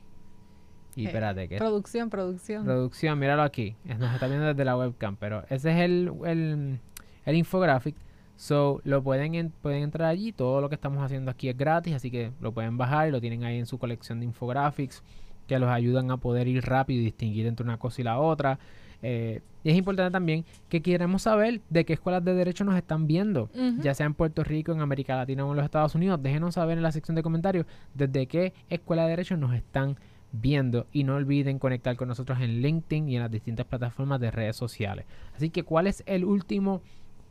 Y 0.95 1.03
Eh, 1.03 1.07
espérate, 1.07 1.47
que 1.47 1.57
Producción, 1.57 2.09
producción. 2.09 2.63
Producción, 2.65 3.19
míralo 3.19 3.43
aquí. 3.43 3.75
Nos 3.85 4.13
está 4.13 4.27
viendo 4.27 4.47
desde 4.47 4.65
la 4.65 4.77
webcam, 4.77 5.17
pero 5.17 5.43
ese 5.49 5.71
es 5.71 5.77
el, 5.77 6.11
el, 6.25 6.79
el 7.25 7.35
infographic. 7.35 7.95
So, 8.37 8.81
lo 8.83 9.01
pueden, 9.03 9.35
en- 9.35 9.51
pueden 9.61 9.83
entrar 9.83 10.09
allí. 10.09 10.31
Todo 10.31 10.61
lo 10.61 10.69
que 10.69 10.75
estamos 10.75 11.01
haciendo 11.03 11.31
aquí 11.31 11.49
es 11.49 11.57
gratis, 11.57 11.93
así 11.95 12.11
que 12.11 12.31
lo 12.41 12.51
pueden 12.51 12.77
bajar 12.77 13.07
y 13.07 13.11
lo 13.11 13.21
tienen 13.21 13.43
ahí 13.43 13.57
en 13.57 13.65
su 13.65 13.77
colección 13.77 14.19
de 14.19 14.25
infographics 14.25 15.03
que 15.47 15.59
los 15.59 15.69
ayudan 15.69 16.11
a 16.11 16.17
poder 16.17 16.47
ir 16.47 16.63
rápido 16.65 17.01
y 17.01 17.05
distinguir 17.05 17.45
entre 17.45 17.63
una 17.63 17.77
cosa 17.77 18.01
y 18.01 18.03
la 18.03 18.19
otra. 18.19 18.59
Eh, 19.01 19.41
y 19.63 19.69
es 19.69 19.77
importante 19.77 20.11
también 20.11 20.43
que 20.69 20.81
queremos 20.81 21.21
saber 21.23 21.61
de 21.69 21.85
qué 21.85 21.93
escuelas 21.93 22.23
de 22.25 22.33
derecho 22.33 22.63
nos 22.63 22.75
están 22.75 23.05
viendo 23.07 23.49
ya 23.83 23.93
sea 23.93 24.05
en 24.07 24.13
Puerto 24.15 24.43
Rico, 24.43 24.71
en 24.71 24.81
América 24.81 25.15
Latina 25.15 25.45
o 25.45 25.51
en 25.51 25.57
los 25.57 25.65
Estados 25.65 25.93
Unidos. 25.95 26.21
Déjenos 26.21 26.55
saber 26.55 26.77
en 26.77 26.83
la 26.83 26.91
sección 26.91 27.13
de 27.15 27.21
comentarios 27.23 27.65
desde 27.93 28.25
qué 28.25 28.53
escuela 28.69 29.03
de 29.03 29.09
derecho 29.11 29.37
nos 29.37 29.53
están 29.53 29.97
viendo 30.31 30.87
y 30.91 31.03
no 31.03 31.15
olviden 31.15 31.59
conectar 31.59 31.95
con 31.95 32.07
nosotros 32.07 32.39
en 32.41 32.61
LinkedIn 32.61 33.07
y 33.09 33.15
en 33.15 33.21
las 33.21 33.31
distintas 33.31 33.65
plataformas 33.65 34.19
de 34.19 34.31
redes 34.31 34.55
sociales. 34.55 35.05
Así 35.35 35.49
que, 35.49 35.63
¿cuál 35.63 35.87
es 35.87 36.03
el 36.07 36.25
último 36.25 36.81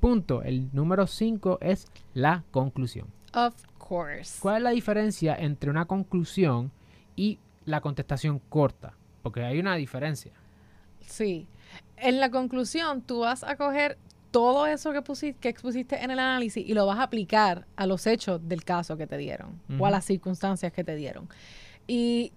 punto? 0.08 0.42
El 0.42 0.68
número 0.74 1.06
5 1.06 1.58
es 1.62 1.86
la 2.12 2.44
conclusión. 2.50 3.06
Of 3.34 3.54
course. 3.78 4.38
¿Cuál 4.40 4.56
es 4.58 4.62
la 4.62 4.70
diferencia 4.70 5.34
entre 5.34 5.70
una 5.70 5.86
conclusión 5.86 6.70
y 7.16 7.38
la 7.64 7.80
contestación 7.80 8.38
corta? 8.50 8.92
Porque 9.22 9.42
hay 9.42 9.58
una 9.58 9.76
diferencia. 9.76 10.32
Sí. 11.00 11.46
En 11.96 12.20
la 12.20 12.30
conclusión, 12.30 13.00
tú 13.02 13.20
vas 13.20 13.44
a 13.44 13.56
coger 13.56 13.96
todo 14.30 14.66
eso 14.66 14.92
que, 14.92 15.00
pusi- 15.02 15.34
que 15.36 15.48
expusiste 15.48 16.02
en 16.02 16.10
el 16.10 16.18
análisis 16.18 16.66
y 16.68 16.74
lo 16.74 16.86
vas 16.86 16.98
a 16.98 17.04
aplicar 17.04 17.66
a 17.76 17.86
los 17.86 18.06
hechos 18.06 18.40
del 18.46 18.64
caso 18.64 18.96
que 18.96 19.06
te 19.06 19.16
dieron 19.16 19.60
o 19.78 19.86
a 19.86 19.90
las 19.90 20.04
circunstancias 20.04 20.72
que 20.72 20.82
te 20.84 20.96
dieron. 20.96 21.28
Y 21.86 22.32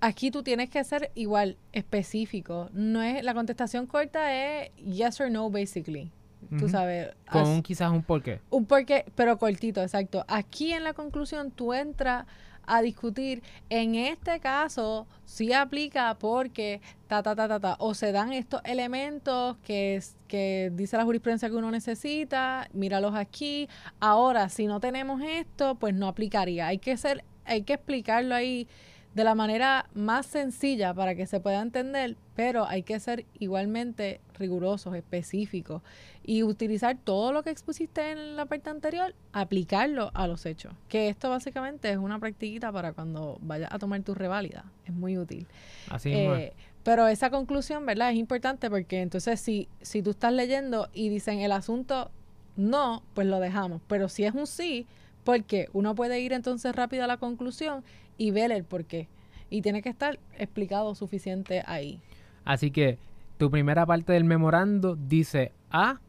aquí 0.00 0.30
tú 0.30 0.42
tienes 0.42 0.70
que 0.70 0.82
ser 0.84 1.10
igual 1.14 1.56
específico. 1.72 2.70
No 2.72 3.02
es 3.02 3.22
la 3.24 3.34
contestación 3.34 3.86
corta 3.86 4.32
es 4.34 4.70
yes 4.76 5.20
or 5.20 5.30
no 5.30 5.50
basically. 5.50 6.10
Tú 6.58 6.68
sabes. 6.68 7.10
Con 7.30 7.46
un, 7.46 7.62
quizás 7.62 7.90
un 7.90 8.02
porqué. 8.02 8.40
un 8.50 8.66
porqué, 8.66 9.04
pero 9.14 9.38
cortito, 9.38 9.82
exacto. 9.82 10.24
Aquí 10.28 10.72
en 10.72 10.84
la 10.84 10.94
conclusión 10.94 11.50
tú 11.50 11.72
entras 11.72 12.26
a 12.66 12.82
discutir, 12.82 13.42
en 13.68 13.96
este 13.96 14.38
caso 14.38 15.08
sí 15.24 15.52
aplica 15.52 16.16
porque 16.18 16.80
ta, 17.08 17.22
ta, 17.22 17.34
ta, 17.34 17.48
ta, 17.48 17.58
ta, 17.58 17.76
o 17.80 17.94
se 17.94 18.12
dan 18.12 18.32
estos 18.32 18.60
elementos 18.64 19.56
que, 19.64 20.00
que 20.28 20.70
dice 20.74 20.96
la 20.96 21.04
jurisprudencia 21.04 21.48
que 21.48 21.56
uno 21.56 21.70
necesita, 21.70 22.68
míralos 22.72 23.14
aquí. 23.14 23.68
Ahora, 23.98 24.48
si 24.48 24.66
no 24.66 24.78
tenemos 24.78 25.20
esto, 25.20 25.74
pues 25.76 25.94
no 25.94 26.06
aplicaría. 26.06 26.68
Hay 26.68 26.78
que 26.78 26.96
ser, 26.96 27.24
hay 27.44 27.62
que 27.62 27.72
explicarlo 27.72 28.34
ahí 28.34 28.68
de 29.14 29.24
la 29.24 29.34
manera 29.34 29.86
más 29.94 30.26
sencilla 30.26 30.94
para 30.94 31.14
que 31.14 31.26
se 31.26 31.40
pueda 31.40 31.60
entender, 31.60 32.16
pero 32.36 32.66
hay 32.66 32.82
que 32.82 32.98
ser 33.00 33.26
igualmente 33.38 34.20
rigurosos, 34.34 34.94
específicos 34.94 35.82
y 36.22 36.42
utilizar 36.42 36.96
todo 36.96 37.32
lo 37.32 37.42
que 37.42 37.50
expusiste 37.50 38.12
en 38.12 38.36
la 38.36 38.46
parte 38.46 38.70
anterior, 38.70 39.14
aplicarlo 39.32 40.10
a 40.14 40.26
los 40.26 40.46
hechos. 40.46 40.72
Que 40.88 41.08
esto 41.08 41.28
básicamente 41.28 41.90
es 41.90 41.98
una 41.98 42.18
practiquita 42.18 42.70
para 42.72 42.92
cuando 42.92 43.38
vayas 43.40 43.72
a 43.72 43.78
tomar 43.78 44.00
tu 44.02 44.14
reválida. 44.14 44.64
Es 44.84 44.94
muy 44.94 45.18
útil. 45.18 45.46
Así 45.88 46.12
es. 46.12 46.16
Eh, 46.16 46.52
pero 46.84 47.08
esa 47.08 47.30
conclusión, 47.30 47.84
¿verdad? 47.84 48.10
Es 48.10 48.16
importante 48.16 48.70
porque 48.70 49.00
entonces 49.02 49.40
si, 49.40 49.68
si 49.82 50.02
tú 50.02 50.10
estás 50.10 50.32
leyendo 50.32 50.88
y 50.92 51.08
dicen 51.08 51.40
el 51.40 51.52
asunto 51.52 52.10
no, 52.56 53.02
pues 53.14 53.26
lo 53.26 53.40
dejamos. 53.40 53.80
Pero 53.86 54.08
si 54.08 54.24
es 54.24 54.34
un 54.34 54.46
sí, 54.46 54.86
porque 55.24 55.68
uno 55.72 55.94
puede 55.94 56.20
ir 56.20 56.32
entonces 56.32 56.74
rápido 56.74 57.04
a 57.04 57.06
la 57.06 57.16
conclusión 57.16 57.82
y 58.18 58.30
ver 58.30 58.52
el 58.52 58.64
por 58.64 58.84
qué. 58.84 59.08
Y 59.50 59.62
tiene 59.62 59.82
que 59.82 59.88
estar 59.88 60.18
explicado 60.38 60.94
suficiente 60.94 61.62
ahí. 61.66 62.00
Así 62.44 62.70
que 62.70 62.98
tu 63.38 63.50
primera 63.50 63.84
parte 63.86 64.12
del 64.12 64.24
memorando 64.24 64.96
dice 64.96 65.52
A, 65.70 66.00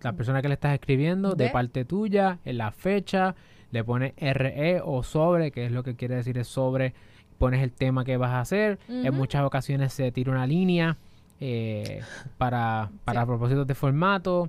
la 0.00 0.12
persona 0.12 0.42
que 0.42 0.48
le 0.48 0.54
estás 0.54 0.74
escribiendo, 0.74 1.34
de 1.34 1.50
parte 1.50 1.84
tuya, 1.84 2.38
en 2.44 2.58
la 2.58 2.70
fecha, 2.70 3.34
le 3.70 3.82
pones 3.84 4.12
RE 4.16 4.80
o 4.84 5.02
sobre, 5.02 5.50
que 5.50 5.66
es 5.66 5.72
lo 5.72 5.82
que 5.82 5.94
quiere 5.94 6.14
decir 6.16 6.38
es 6.38 6.48
sobre, 6.48 6.94
pones 7.38 7.62
el 7.62 7.72
tema 7.72 8.04
que 8.04 8.16
vas 8.16 8.30
a 8.30 8.40
hacer. 8.40 8.78
En 8.88 9.14
muchas 9.14 9.42
ocasiones 9.44 9.92
se 9.92 10.10
tira 10.12 10.30
una 10.32 10.46
línea 10.46 10.96
eh, 11.40 12.00
para, 12.38 12.90
para 13.04 13.22
Sí. 13.22 13.26
propósitos 13.26 13.66
de 13.66 13.74
formato. 13.74 14.48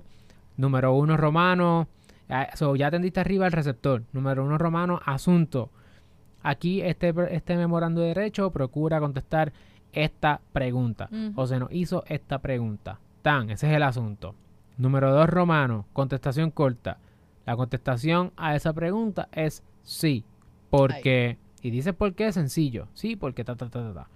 Número 0.56 0.92
uno 0.94 1.16
romano. 1.16 1.88
So, 2.54 2.76
ya 2.76 2.90
tendiste 2.90 3.20
arriba 3.20 3.46
el 3.46 3.52
receptor. 3.52 4.04
Número 4.12 4.44
uno 4.44 4.58
romano, 4.58 5.00
asunto. 5.04 5.70
Aquí 6.42 6.80
este, 6.80 7.12
este 7.30 7.56
memorando 7.56 8.00
de 8.00 8.08
derecho 8.08 8.50
procura 8.50 9.00
contestar 9.00 9.52
esta 9.92 10.40
pregunta. 10.52 11.08
O 11.34 11.46
se 11.46 11.58
nos 11.58 11.70
hizo 11.72 12.04
esta 12.06 12.38
pregunta. 12.38 12.98
Tan, 13.22 13.50
ese 13.50 13.68
es 13.68 13.76
el 13.76 13.82
asunto. 13.82 14.34
Número 14.78 15.12
dos 15.12 15.28
romano, 15.28 15.86
contestación 15.92 16.50
corta. 16.50 16.98
La 17.44 17.56
contestación 17.56 18.32
a 18.36 18.54
esa 18.54 18.72
pregunta 18.72 19.28
es 19.32 19.62
sí. 19.82 20.24
Porque, 20.70 21.36
y 21.62 21.70
dice 21.70 21.92
por 21.92 22.14
qué, 22.14 22.32
sencillo. 22.32 22.86
Sí, 22.94 23.16
porque 23.16 23.44
ta, 23.44 23.56
ta, 23.56 23.68
ta, 23.68 23.82
ta, 23.82 23.92
ta. 23.92 24.08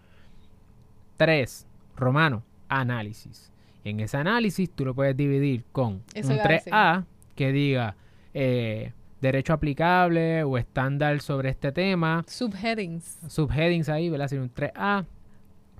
Tres, 1.16 1.66
romano, 1.96 2.42
análisis. 2.68 3.53
Y 3.83 3.90
en 3.90 4.00
ese 4.00 4.16
análisis 4.16 4.70
tú 4.70 4.85
lo 4.85 4.94
puedes 4.94 5.16
dividir 5.16 5.64
con 5.72 6.03
Eso 6.14 6.29
un 6.29 6.35
iba 6.37 6.44
a 6.44 6.48
decir. 6.48 6.72
3A 6.72 7.05
que 7.35 7.53
diga 7.53 7.96
eh, 8.35 8.92
derecho 9.20 9.55
aplicable 9.55 10.42
o 10.42 10.59
estándar 10.59 11.20
sobre 11.20 11.49
este 11.49 11.73
tema 11.73 12.25
Subheadings. 12.27 13.20
subheadings 13.29 13.88
ahí, 13.88 14.11
¿verdad? 14.11 14.29
Sería 14.29 14.42
un 14.42 14.53
3A 14.53 15.07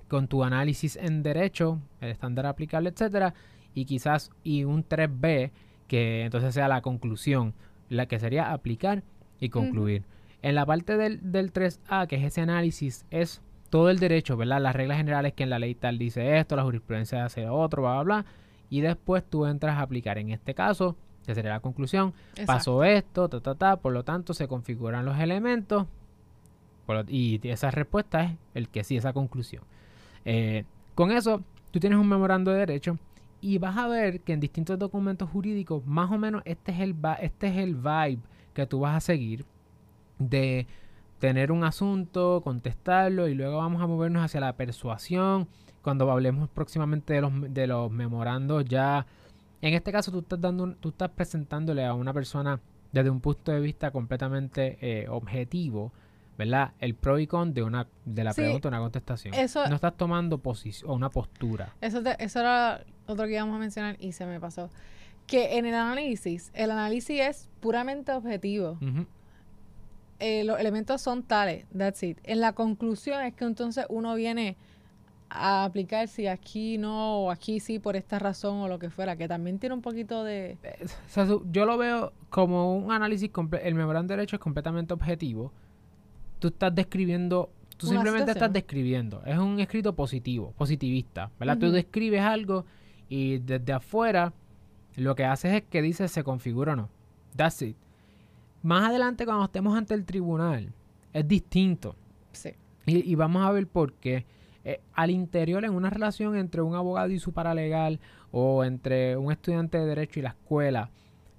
con 0.07 0.27
tu 0.27 0.43
análisis 0.43 0.95
en 0.95 1.21
derecho, 1.21 1.79
el 2.01 2.09
estándar 2.09 2.45
aplicable, 2.45 2.89
etcétera, 2.89 3.33
y 3.73 3.85
quizás 3.85 4.31
y 4.43 4.63
un 4.63 4.87
3B 4.87 5.51
que 5.87 6.23
entonces 6.23 6.53
sea 6.53 6.67
la 6.67 6.81
conclusión, 6.81 7.53
la 7.89 8.07
que 8.07 8.19
sería 8.19 8.51
aplicar 8.51 9.03
y 9.39 9.49
concluir. 9.49 10.03
En 10.41 10.55
la 10.55 10.65
parte 10.65 10.97
del, 10.97 11.31
del 11.31 11.51
3A, 11.51 12.07
que 12.07 12.15
es 12.15 12.23
ese 12.23 12.41
análisis, 12.41 13.05
es 13.11 13.41
todo 13.69 13.89
el 13.89 13.99
derecho, 13.99 14.37
¿verdad? 14.37 14.61
Las 14.61 14.75
reglas 14.75 14.97
generales 14.97 15.33
que 15.33 15.43
en 15.43 15.49
la 15.49 15.59
ley 15.59 15.75
tal 15.75 15.97
dice 15.97 16.37
esto, 16.37 16.55
la 16.55 16.63
jurisprudencia 16.63 17.25
hace 17.25 17.47
otro, 17.49 17.81
bla, 17.81 17.93
bla, 17.93 18.03
bla, 18.03 18.25
y 18.69 18.81
después 18.81 19.23
tú 19.23 19.45
entras 19.45 19.77
a 19.77 19.81
aplicar. 19.81 20.17
En 20.17 20.29
este 20.29 20.53
caso, 20.53 20.95
que 21.25 21.35
sería 21.35 21.51
la 21.51 21.59
conclusión, 21.59 22.13
Exacto. 22.31 22.45
pasó 22.53 22.83
esto, 22.83 23.29
ta, 23.29 23.39
ta, 23.41 23.55
ta, 23.55 23.75
por 23.77 23.93
lo 23.93 24.03
tanto 24.03 24.33
se 24.33 24.47
configuran 24.47 25.05
los 25.05 25.17
elementos 25.19 25.87
lo- 26.87 27.03
y 27.07 27.39
esa 27.43 27.71
respuesta 27.71 28.23
es 28.23 28.31
el 28.53 28.69
que 28.69 28.83
sí, 28.83 28.95
esa 28.97 29.11
conclusión. 29.13 29.63
Eh, 30.23 30.65
con 30.93 31.11
eso, 31.11 31.41
tú 31.71 31.79
tienes 31.79 31.97
un 31.99 32.07
memorando 32.07 32.51
de 32.51 32.59
derecho 32.59 32.97
y 33.41 33.57
vas 33.57 33.77
a 33.77 33.87
ver 33.87 34.21
que 34.21 34.33
en 34.33 34.39
distintos 34.39 34.77
documentos 34.79 35.29
jurídicos, 35.29 35.85
más 35.85 36.11
o 36.11 36.17
menos 36.17 36.41
este 36.45 36.71
es 36.71 36.79
el, 36.79 36.95
este 37.21 37.47
es 37.47 37.57
el 37.57 37.75
vibe 37.75 38.19
que 38.53 38.65
tú 38.67 38.79
vas 38.81 38.95
a 38.95 38.99
seguir 38.99 39.45
de 40.19 40.67
tener 41.19 41.51
un 41.51 41.63
asunto, 41.63 42.41
contestarlo 42.43 43.27
y 43.27 43.33
luego 43.35 43.57
vamos 43.57 43.81
a 43.81 43.87
movernos 43.87 44.23
hacia 44.23 44.39
la 44.39 44.53
persuasión 44.53 45.47
cuando 45.81 46.09
hablemos 46.11 46.49
próximamente 46.49 47.13
de 47.13 47.21
los, 47.21 47.31
de 47.53 47.67
los 47.67 47.91
memorandos 47.91 48.65
ya 48.65 49.05
en 49.61 49.73
este 49.73 49.91
caso 49.91 50.11
tú 50.11 50.19
estás 50.19 50.39
dando 50.41 50.63
un- 50.63 50.75
tú 50.75 50.89
estás 50.89 51.09
presentándole 51.11 51.85
a 51.85 51.93
una 51.93 52.13
persona 52.13 52.59
desde 52.91 53.09
un 53.09 53.19
punto 53.21 53.51
de 53.51 53.59
vista 53.59 53.91
completamente 53.91 54.77
eh, 54.81 55.07
objetivo 55.09 55.91
¿verdad? 56.37 56.73
El 56.79 56.95
pro 56.95 57.17
y 57.17 57.27
con 57.27 57.53
de 57.53 57.63
una 57.63 57.87
de 58.03 58.23
la 58.25 58.33
Sí, 58.33 58.41
pregunta 58.41 58.67
una 58.67 58.79
contestación. 58.79 59.33
eso- 59.35 59.65
no 59.69 59.75
estás 59.75 59.95
tomando 59.95 60.37
posición 60.39 60.91
o 60.91 60.93
una 60.93 61.09
postura. 61.09 61.73
Eso, 61.79 62.03
te- 62.03 62.21
eso 62.21 62.41
era 62.41 62.83
otro 63.07 63.25
que 63.25 63.31
íbamos 63.35 63.55
a 63.55 63.59
mencionar 63.59 63.95
y 64.01 64.11
se 64.11 64.25
me 64.25 64.37
pasó. 64.41 64.69
Que 65.27 65.57
en 65.57 65.65
el 65.65 65.73
análisis, 65.73 66.51
el 66.53 66.71
análisis 66.71 67.21
es 67.21 67.49
puramente 67.61 68.11
objetivo. 68.11 68.77
Eh, 70.19 70.43
los 70.43 70.59
elementos 70.59 71.01
son 71.01 71.23
tales, 71.23 71.65
that's 71.77 72.01
it. 72.03 72.17
En 72.23 72.41
la 72.41 72.51
conclusión 72.53 73.21
es 73.23 73.33
que 73.33 73.45
entonces 73.45 73.85
uno 73.89 74.13
viene 74.15 74.57
a 75.29 75.65
aplicar 75.65 76.07
si 76.07 76.27
aquí 76.27 76.77
no 76.77 77.17
o 77.23 77.31
aquí 77.31 77.59
sí 77.59 77.79
por 77.79 77.95
esta 77.95 78.19
razón 78.19 78.57
o 78.57 78.67
lo 78.67 78.79
que 78.79 78.89
fuera, 78.89 79.15
que 79.15 79.27
también 79.27 79.59
tiene 79.59 79.75
un 79.75 79.81
poquito 79.81 80.23
de... 80.23 80.57
Eh, 80.63 80.85
o 80.85 81.09
sea, 81.09 81.25
su- 81.25 81.45
yo 81.51 81.65
lo 81.65 81.77
veo 81.77 82.13
como 82.29 82.75
un 82.77 82.91
análisis, 82.91 83.29
el 83.63 83.75
memorando 83.75 84.13
de 84.13 84.17
derecho 84.17 84.35
es 84.35 84.41
completamente 84.41 84.93
objetivo. 84.93 85.51
Tú 86.39 86.49
estás 86.49 86.73
describiendo, 86.75 87.49
tú 87.77 87.87
Una 87.87 87.95
simplemente 87.97 88.31
situación. 88.31 88.43
estás 88.43 88.53
describiendo. 88.53 89.23
Es 89.25 89.37
un 89.37 89.59
escrito 89.59 89.95
positivo, 89.95 90.53
positivista, 90.57 91.31
¿verdad? 91.39 91.57
Tú 91.57 91.71
describes 91.71 92.21
algo 92.21 92.65
y 93.09 93.39
desde 93.39 93.73
afuera 93.73 94.31
lo 94.95 95.15
que 95.15 95.25
haces 95.25 95.53
es 95.53 95.63
que 95.63 95.81
dices 95.81 96.11
se 96.11 96.23
configura 96.23 96.73
o 96.73 96.75
no. 96.75 96.89
That's 97.35 97.61
it. 97.63 97.75
Más 98.61 98.89
adelante 98.89 99.25
cuando 99.25 99.45
estemos 99.45 99.77
ante 99.77 99.93
el 99.93 100.05
tribunal 100.05 100.71
es 101.13 101.27
distinto. 101.27 101.95
Sí. 102.31 102.51
Y, 102.85 103.11
y 103.11 103.15
vamos 103.15 103.45
a 103.45 103.51
ver 103.51 103.67
por 103.67 103.93
qué. 103.93 104.25
Eh, 104.65 104.81
al 104.93 105.11
interior, 105.11 105.63
en 105.63 105.73
una 105.73 105.89
relación 105.91 106.35
entre 106.35 106.61
un 106.61 106.73
abogado 106.75 107.09
y 107.09 107.19
su 107.19 107.31
paralegal, 107.33 107.99
o 108.31 108.63
entre 108.63 109.15
un 109.15 109.31
estudiante 109.31 109.77
de 109.77 109.85
derecho 109.85 110.19
y 110.19 110.23
la 110.23 110.29
escuela, 110.29 110.89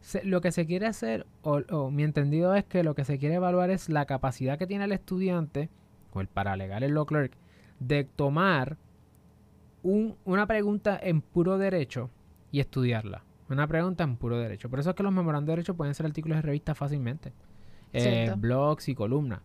se- 0.01 0.25
lo 0.25 0.41
que 0.41 0.53
se 0.53 0.65
quiere 0.67 0.87
hacer, 0.87 1.27
o, 1.43 1.57
o 1.71 1.91
mi 1.91 2.05
entendido 2.05 2.55
es 2.55 2.65
que 2.65 2.85
lo 2.85 2.95
que 2.95 3.05
se 3.05 3.19
quiere 3.19 3.35
evaluar 3.35 3.71
es 3.71 3.89
la 3.89 4.05
capacidad 4.07 4.57
que 4.59 4.67
tiene 4.69 4.85
el 4.85 4.93
estudiante, 4.93 5.69
o 6.13 6.21
el 6.21 6.29
paralegal, 6.29 6.83
el 6.85 6.93
law 6.95 7.05
clerk, 7.05 7.33
de 7.81 8.05
tomar 8.05 8.77
un- 9.83 10.17
una 10.25 10.47
pregunta 10.47 10.99
en 11.03 11.21
puro 11.21 11.59
derecho 11.59 12.11
y 12.53 12.61
estudiarla. 12.61 13.23
Una 13.49 13.67
pregunta 13.67 14.03
en 14.05 14.17
puro 14.17 14.39
derecho. 14.39 14.69
Por 14.69 14.81
eso 14.81 14.91
es 14.91 14.97
que 14.97 15.03
los 15.03 15.13
memorandos 15.13 15.47
de 15.47 15.53
derecho 15.53 15.77
pueden 15.77 15.95
ser 15.95 16.07
artículos 16.07 16.39
de 16.39 16.43
revista 16.43 16.75
fácilmente. 16.75 17.33
Eh, 17.93 18.27
blogs 18.37 18.89
y 18.89 18.95
columnas. 18.95 19.41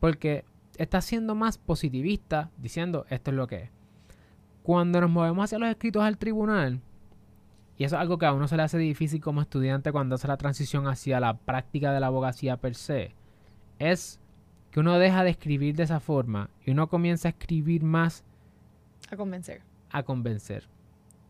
Porque 0.00 0.44
está 0.78 1.00
siendo 1.00 1.34
más 1.34 1.58
positivista 1.58 2.50
diciendo 2.58 3.06
esto 3.08 3.30
es 3.30 3.36
lo 3.36 3.46
que 3.46 3.56
es. 3.56 3.70
Cuando 4.62 5.00
nos 5.00 5.10
movemos 5.10 5.44
hacia 5.44 5.58
los 5.58 5.68
escritos 5.68 6.02
al 6.02 6.18
tribunal, 6.18 6.80
y 7.78 7.84
eso 7.84 7.96
es 7.96 8.00
algo 8.00 8.18
que 8.18 8.26
a 8.26 8.32
uno 8.32 8.48
se 8.48 8.56
le 8.56 8.62
hace 8.62 8.78
difícil 8.78 9.20
como 9.20 9.42
estudiante 9.42 9.92
cuando 9.92 10.14
hace 10.14 10.28
la 10.28 10.36
transición 10.36 10.88
hacia 10.88 11.20
la 11.20 11.36
práctica 11.36 11.92
de 11.92 12.00
la 12.00 12.06
abogacía 12.06 12.56
per 12.56 12.74
se, 12.74 13.14
es 13.78 14.18
que 14.70 14.80
uno 14.80 14.98
deja 14.98 15.24
de 15.24 15.30
escribir 15.30 15.76
de 15.76 15.84
esa 15.84 16.00
forma 16.00 16.50
y 16.64 16.70
uno 16.70 16.88
comienza 16.88 17.28
a 17.28 17.30
escribir 17.30 17.82
más 17.82 18.24
A 19.10 19.16
convencer. 19.16 19.62
a 19.90 20.02
convencer. 20.02 20.68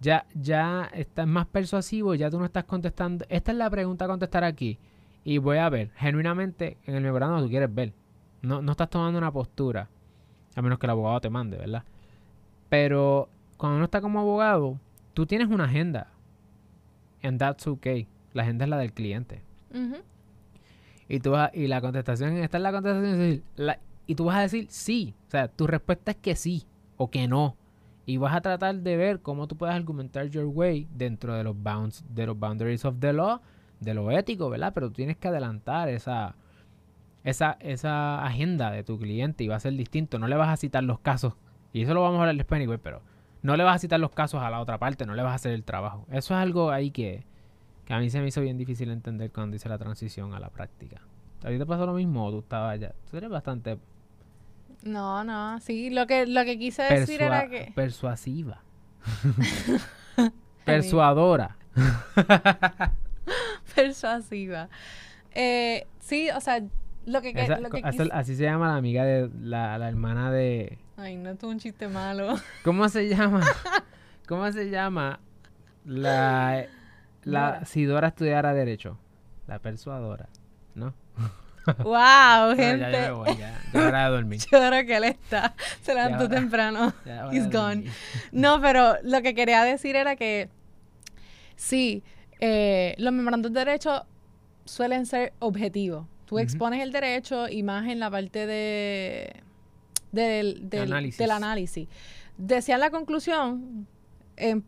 Ya, 0.01 0.27
ya 0.35 0.91
estás 0.93 1.27
más 1.27 1.47
persuasivo, 1.47 2.15
ya 2.15 2.31
tú 2.31 2.39
no 2.39 2.45
estás 2.45 2.65
contestando. 2.65 3.25
Esta 3.29 3.53
es 3.53 3.59
la 3.59 3.71
pregunta 3.71 4.05
a 4.05 4.09
contestar 4.09 4.45
aquí. 4.45 4.79
Y 5.25 5.39
voy 5.39 5.57
a 5.59 5.69
ver, 5.69 5.91
genuinamente, 5.97 6.77
en 6.85 6.95
el 6.95 7.03
memorando 7.03 7.43
tú 7.43 7.49
quieres 7.49 7.75
ver. 7.75 7.93
No, 8.47 8.63
no 8.63 8.73
estás 8.73 8.89
tomando 8.89 9.19
una 9.19 9.33
postura. 9.33 9.89
A 10.55 10.63
menos 10.63 10.79
que 10.79 10.87
el 10.87 10.91
abogado 10.91 11.21
te 11.21 11.29
mande, 11.31 11.57
¿verdad? 11.57 11.83
Pero 12.69 13.29
cuando 13.57 13.77
uno 13.77 13.85
está 13.87 14.01
como 14.01 14.21
abogado, 14.21 14.79
tú 15.15 15.27
tienes 15.27 15.49
una 15.49 15.65
agenda. 15.65 16.09
And 17.23 17.39
that's 17.39 17.67
okay. 17.67 18.07
La 18.33 18.43
agenda 18.43 18.65
es 18.65 18.71
la 18.71 18.79
del 18.79 18.93
cliente. 18.93 19.43
Y, 21.09 21.21
tú 21.21 21.33
vas, 21.33 21.51
y 21.55 21.67
la 21.67 21.81
contestación, 21.81 22.37
esta 22.37 22.57
es 22.57 22.63
la 22.63 22.73
contestación, 22.73 23.13
es 23.13 23.19
decir, 23.19 23.43
la- 23.57 23.79
y 24.07 24.15
tú 24.15 24.25
vas 24.27 24.37
a 24.37 24.41
decir 24.43 24.67
sí. 24.71 25.15
O 25.27 25.31
sea, 25.31 25.49
tu 25.49 25.67
respuesta 25.67 26.13
es 26.13 26.17
que 26.17 26.37
sí 26.37 26.65
o 26.97 27.11
que 27.11 27.29
no. 27.29 27.57
Y 28.07 28.17
vas 28.19 28.35
a 28.35 28.41
tratar 28.41 28.77
de 28.77 28.97
ver 28.97 29.21
cómo 29.21 29.47
tú 29.49 29.57
puedes 29.57 29.75
argumentar 29.75 30.27
your 30.29 30.47
way 30.47 30.87
dentro 30.95 31.35
de 31.35 31.43
los 31.45 31.61
bounds, 31.61 32.05
de 32.09 32.27
los 32.27 32.39
boundaries 32.39 32.85
of 32.85 32.97
the 33.01 33.13
law, 33.13 33.41
de 33.81 33.95
lo 33.95 34.11
ético, 34.13 34.49
¿verdad? 34.49 34.73
Pero 34.73 34.89
tú 34.89 34.95
tienes 34.95 35.17
que 35.17 35.29
adelantar 35.29 35.89
esa, 35.89 36.35
esa, 37.27 37.57
esa 37.59 38.25
agenda 38.25 38.71
de 38.71 38.85
tu 38.85 38.99
cliente 38.99 39.43
y 39.43 39.49
va 39.49 39.57
a 39.57 39.61
ser 39.61 39.75
distinto. 39.75 40.21
No 40.21 40.29
le 40.29 40.37
vas 40.37 40.49
a 40.49 40.57
citar 40.57 40.85
los 40.85 41.01
casos. 41.01 41.35
Y 41.73 41.83
eso 41.83 41.93
lo 41.93 42.03
vamos 42.03 42.19
a 42.19 42.23
hablar 42.23 42.37
después, 42.37 42.61
anyway, 42.61 42.79
pero 42.81 43.03
no 43.43 43.57
le 43.57 43.65
vas 43.65 43.77
a 43.77 43.79
citar 43.81 43.99
los 43.99 44.13
casos 44.13 44.43
a 44.43 44.49
la 44.49 44.61
otra 44.61 44.79
parte, 44.79 45.05
no 45.07 45.15
le 45.15 45.23
vas 45.23 45.33
a 45.33 45.35
hacer 45.35 45.53
el 45.53 45.65
trabajo. 45.65 46.07
Eso 46.09 46.35
es 46.35 46.41
algo 46.41 46.71
ahí 46.71 46.93
que, 46.93 47.27
que 47.85 47.93
a 47.93 47.99
mí 47.99 48.11
se 48.11 48.21
me 48.21 48.29
hizo 48.29 48.41
bien 48.41 48.57
difícil 48.57 48.93
entender 48.93 49.33
cuando 49.33 49.57
hice 49.57 49.69
la 49.69 49.77
transición 49.77 50.35
a 50.35 50.41
la 50.41 50.51
práctica. 50.51 51.03
¿A 51.45 51.49
ti 51.49 51.59
te 51.59 51.67
pasó 51.67 51.85
lo 51.85 51.95
mismo 51.95 52.25
o 52.25 52.31
tú 52.31 52.39
estabas 52.39 52.79
ya? 52.79 52.95
Tú 53.11 53.17
eres 53.17 53.29
bastante 53.29 53.77
No, 54.85 55.25
no, 55.25 55.59
sí, 55.59 55.91
lo 55.91 56.07
que, 56.07 56.27
lo 56.27 56.45
que 56.45 56.59
quise 56.59 56.85
decir 56.85 57.23
era 57.23 57.49
que... 57.49 57.73
persuasiva. 57.75 58.63
Persuadora. 60.65 61.57
Persuasiva. 63.75 64.69
Eh, 65.33 65.87
sí, 65.99 66.31
o 66.31 66.41
sea, 66.41 66.63
lo 67.07 67.23
que, 67.23 67.31
Esa- 67.31 67.61
lo 67.61 67.71
que 67.71 67.83
quise- 67.83 68.11
así 68.13 68.37
se 68.37 68.43
llama 68.45 68.69
la 68.69 68.77
amiga 68.77 69.05
de 69.05 69.31
la, 69.41 69.79
la 69.79 69.89
hermana 69.89 70.31
de... 70.31 70.79
Ay, 70.97 71.17
no, 71.17 71.31
es 71.31 71.43
un 71.43 71.59
chiste 71.59 71.89
malo. 71.89 72.35
¿Cómo 72.65 72.89
se 72.89 73.09
llama? 73.09 73.43
¿Cómo 74.29 74.51
se 74.53 74.71
llama? 74.71 75.21
La, 75.85 76.67
la 77.23 77.65
si 77.65 77.85
Dora 77.85 78.09
estudiara 78.09 78.53
Derecho. 78.55 78.99
La 79.47 79.59
persuadora. 79.61 80.29
¿No? 80.75 80.95
wow, 81.79 82.51
No, 82.51 82.57
gente. 82.57 82.81
ya, 82.81 82.91
ya 82.91 83.01
me 83.01 83.11
voy, 83.13 83.37
ya. 83.37 83.61
Ya 83.73 83.87
hora 83.89 84.05
de 84.07 84.11
dormir. 84.17 84.41
Yo 84.51 84.59
creo 84.59 84.87
que 84.87 84.97
él 84.97 85.05
está. 85.05 85.55
Se 85.83 85.95
levantó 85.95 86.29
temprano. 86.29 86.93
He's 87.33 87.51
gone. 87.51 87.85
No, 88.33 88.61
pero 88.61 88.95
lo 89.03 89.23
que 89.23 89.35
quería 89.35 89.63
decir 89.63 89.95
era 89.97 90.17
que 90.17 90.49
sí, 91.55 92.03
eh, 92.41 92.95
los 92.99 93.13
memorandos 93.13 93.53
de 93.53 93.61
derecho 93.61 94.05
suelen 94.65 95.07
ser 95.07 95.33
objetivos. 95.39 96.07
Tú 96.27 96.39
expones 96.39 96.83
el 96.83 96.93
derecho 96.93 97.49
y 97.49 97.63
más 97.63 97.87
en 97.89 97.99
la 98.01 98.11
parte 98.11 98.47
de 98.47 99.43
del, 100.13 100.69
del- 100.69 100.83
Análisis. 100.93 101.19
del 101.19 101.31
análisis. 101.31 101.89
Decían 102.39 102.81
la 102.81 102.91
conclusión 102.91 103.87
em, 104.37 104.63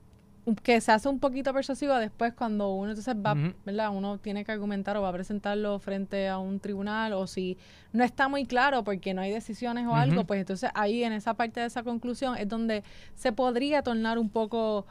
que 0.62 0.81
se 0.81 0.92
hace 0.92 1.09
un 1.09 1.18
poquito 1.21 1.53
persuasivo 1.53 1.94
después 1.97 2.33
cuando 2.33 2.71
uno 2.75 2.90
entonces 2.90 3.14
va. 3.14 3.35
¿verdad? 3.66 3.90
Uno 3.94 4.18
tiene 4.18 4.44
que 4.44 4.53
argumentar 4.53 4.97
o 4.97 5.03
va 5.03 5.11
a 5.11 5.12
presentarlo 5.12 5.79
frente 5.79 6.29
a 6.29 6.38
un 6.38 6.59
tribunal 6.61 7.12
o 7.12 7.27
si 7.27 7.59
no 7.92 8.03
está 8.05 8.29
muy 8.29 8.47
claro 8.47 8.85
porque 8.85 9.12
no 9.12 9.21
hay 9.21 9.31
decisiones 9.31 9.87
o 9.87 9.94
algo, 9.94 10.25
pues 10.25 10.40
entonces 10.40 10.71
ahí 10.75 11.03
en 11.05 11.12
esa 11.12 11.35
parte 11.35 11.61
de 11.61 11.66
esa 11.66 11.83
conclusión 11.83 12.37
es 12.37 12.49
donde 12.49 12.83
se 13.14 13.33
podría 13.33 13.83
tornar 13.83 14.18
un 14.18 14.31
poco 14.31 14.87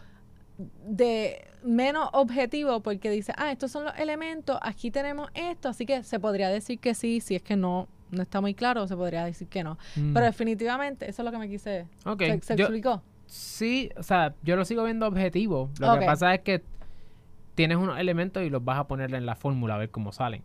de 0.57 1.45
menos 1.63 2.09
objetivo 2.13 2.81
porque 2.81 3.09
dice, 3.09 3.33
ah, 3.37 3.51
estos 3.51 3.71
son 3.71 3.85
los 3.85 3.97
elementos, 3.99 4.57
aquí 4.61 4.91
tenemos 4.91 5.29
esto, 5.33 5.69
así 5.69 5.85
que 5.85 6.03
se 6.03 6.19
podría 6.19 6.49
decir 6.49 6.79
que 6.79 6.93
sí, 6.93 7.19
si 7.19 7.35
es 7.35 7.43
que 7.43 7.55
no, 7.55 7.87
no 8.11 8.23
está 8.23 8.41
muy 8.41 8.53
claro, 8.53 8.87
se 8.87 8.95
podría 8.95 9.25
decir 9.25 9.47
que 9.47 9.63
no. 9.63 9.77
Mm. 9.95 10.13
Pero 10.13 10.25
definitivamente, 10.25 11.09
eso 11.09 11.21
es 11.21 11.25
lo 11.25 11.31
que 11.31 11.37
me 11.37 11.49
quise. 11.49 11.87
Ok, 12.05 12.21
¿Se, 12.21 12.41
se 12.41 12.55
yo- 12.55 12.65
explicó? 12.65 13.01
Sí, 13.27 13.89
o 13.97 14.03
sea, 14.03 14.33
yo 14.43 14.55
lo 14.55 14.63
sigo 14.63 14.85
viendo 14.85 15.05
objetivo. 15.05 15.69
Lo 15.79 15.99
que 15.99 16.05
pasa 16.05 16.33
es 16.33 16.41
que 16.41 16.63
tienes 17.55 17.77
unos 17.77 17.99
elementos 17.99 18.41
y 18.43 18.49
los 18.49 18.63
vas 18.63 18.79
a 18.79 18.87
poner 18.87 19.13
en 19.13 19.25
la 19.25 19.35
fórmula 19.35 19.75
a 19.75 19.77
ver 19.77 19.91
cómo 19.91 20.13
salen. 20.13 20.43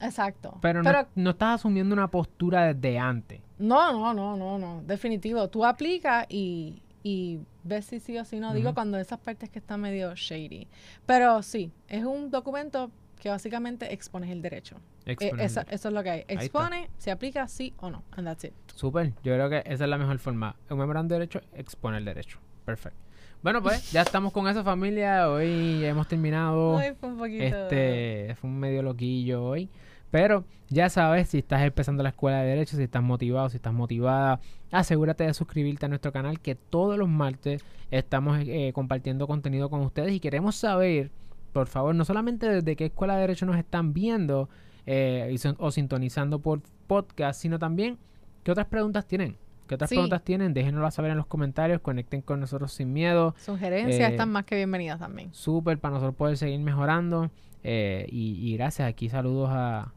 Exacto. 0.00 0.58
Pero, 0.60 0.82
no, 0.82 0.92
no 1.14 1.30
estás 1.30 1.60
asumiendo 1.60 1.92
una 1.94 2.08
postura 2.08 2.74
desde 2.74 2.98
antes. 2.98 3.40
No, 3.58 3.92
no, 3.92 4.12
no, 4.12 4.36
no, 4.36 4.58
no, 4.58 4.82
definitivo. 4.82 5.48
Tú 5.48 5.64
aplicas 5.64 6.26
y, 6.28 6.82
y 7.04 7.38
ves 7.62 7.84
si 7.84 8.00
sí 8.00 8.18
o 8.18 8.24
si 8.24 8.40
no. 8.40 8.52
Digo 8.54 8.74
cuando 8.74 8.98
esas 8.98 9.20
partes 9.20 9.50
que 9.50 9.60
están 9.60 9.80
medio 9.82 10.14
shady. 10.16 10.66
Pero 11.06 11.42
sí, 11.42 11.70
es 11.86 12.02
un 12.02 12.30
documento 12.30 12.90
que 13.20 13.28
básicamente 13.28 13.92
expones 13.92 14.30
el 14.30 14.42
derecho. 14.42 14.76
Eh, 15.04 15.12
Exponer. 15.12 15.46
eso, 15.46 15.60
eso 15.68 15.88
es 15.88 15.94
lo 15.94 16.02
que 16.02 16.10
hay. 16.10 16.24
Expone, 16.26 16.88
se 16.96 17.10
aplica 17.10 17.46
sí 17.46 17.74
o 17.78 17.90
no. 17.90 18.02
And 18.12 18.26
that's 18.26 18.44
it. 18.44 18.54
Súper, 18.74 19.12
yo 19.22 19.34
creo 19.34 19.50
que 19.50 19.58
esa 19.66 19.84
es 19.84 19.90
la 19.90 19.98
mejor 19.98 20.18
forma. 20.18 20.56
Un 20.70 20.78
memorando 20.78 21.14
de 21.14 21.20
derecho, 21.20 21.42
exponer 21.52 21.98
el 21.98 22.06
derecho. 22.06 22.38
Perfecto. 22.64 22.98
Bueno, 23.42 23.62
pues 23.62 23.92
ya 23.92 24.00
estamos 24.00 24.32
con 24.32 24.48
esa 24.48 24.64
familia. 24.64 25.28
Hoy 25.28 25.84
hemos 25.84 26.08
terminado. 26.08 26.78
Ay, 26.78 26.94
fue 26.98 27.10
un 27.10 27.18
poquito. 27.18 27.44
Este 27.44 28.34
fue 28.40 28.48
un 28.48 28.58
medio 28.58 28.82
loquillo 28.82 29.44
hoy. 29.44 29.68
Pero 30.14 30.44
ya 30.68 30.88
sabes, 30.90 31.30
si 31.30 31.38
estás 31.38 31.60
empezando 31.62 32.04
la 32.04 32.10
escuela 32.10 32.40
de 32.40 32.46
Derecho, 32.50 32.76
si 32.76 32.84
estás 32.84 33.02
motivado, 33.02 33.48
si 33.48 33.56
estás 33.56 33.72
motivada, 33.72 34.38
asegúrate 34.70 35.24
de 35.24 35.34
suscribirte 35.34 35.86
a 35.86 35.88
nuestro 35.88 36.12
canal 36.12 36.38
que 36.38 36.54
todos 36.54 36.96
los 36.96 37.08
martes 37.08 37.64
estamos 37.90 38.38
eh, 38.46 38.70
compartiendo 38.72 39.26
contenido 39.26 39.68
con 39.70 39.80
ustedes 39.80 40.12
y 40.12 40.20
queremos 40.20 40.54
saber, 40.54 41.10
por 41.52 41.66
favor, 41.66 41.96
no 41.96 42.04
solamente 42.04 42.48
desde 42.48 42.76
qué 42.76 42.84
escuela 42.84 43.14
de 43.16 43.22
Derecho 43.22 43.44
nos 43.44 43.56
están 43.56 43.92
viendo 43.92 44.48
eh, 44.86 45.30
y 45.32 45.38
son- 45.38 45.56
o 45.58 45.72
sintonizando 45.72 46.38
por 46.38 46.60
podcast, 46.86 47.40
sino 47.42 47.58
también 47.58 47.98
qué 48.44 48.52
otras 48.52 48.68
preguntas 48.68 49.06
tienen. 49.06 49.36
¿Qué 49.66 49.74
otras 49.74 49.90
Sí. 49.90 49.96
preguntas 49.96 50.22
tienen? 50.22 50.54
Déjenoslas 50.54 50.94
saber 50.94 51.10
en 51.10 51.16
los 51.16 51.26
comentarios, 51.26 51.80
conecten 51.80 52.20
con 52.22 52.38
nosotros 52.38 52.72
sin 52.72 52.92
miedo. 52.92 53.34
Sugerencias 53.38 54.10
eh, 54.10 54.12
están 54.12 54.30
más 54.30 54.44
que 54.44 54.54
bienvenidas 54.54 55.00
también. 55.00 55.30
Súper 55.34 55.80
para 55.80 55.94
nosotros 55.94 56.14
poder 56.14 56.36
seguir 56.36 56.60
mejorando. 56.60 57.32
Eh, 57.64 58.06
y, 58.12 58.34
y 58.48 58.56
gracias. 58.56 58.86
Aquí 58.88 59.08
saludos 59.08 59.48
a 59.50 59.92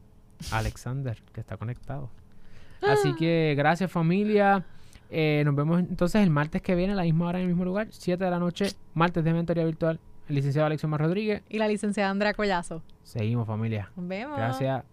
Alexander, 0.50 1.16
que 1.32 1.40
está 1.40 1.56
conectado. 1.56 2.10
Así 2.82 3.14
que 3.16 3.54
gracias 3.56 3.90
familia. 3.90 4.64
Eh, 5.10 5.42
nos 5.44 5.54
vemos 5.54 5.80
entonces 5.80 6.22
el 6.22 6.30
martes 6.30 6.62
que 6.62 6.74
viene, 6.74 6.92
a 6.92 6.96
la 6.96 7.02
misma 7.02 7.28
hora, 7.28 7.38
en 7.38 7.44
el 7.44 7.48
mismo 7.48 7.64
lugar, 7.64 7.88
7 7.90 8.22
de 8.22 8.30
la 8.30 8.38
noche, 8.38 8.72
martes 8.94 9.24
de 9.24 9.32
mentoría 9.32 9.64
virtual. 9.64 9.98
El 10.28 10.34
licenciado 10.34 10.66
Alexion 10.66 10.92
Rodríguez. 10.96 11.42
Y 11.48 11.58
la 11.58 11.66
licenciada 11.68 12.10
Andrea 12.10 12.34
Collazo. 12.34 12.82
Seguimos 13.02 13.46
familia. 13.46 13.90
Nos 13.96 14.06
vemos. 14.06 14.36
Gracias. 14.36 14.84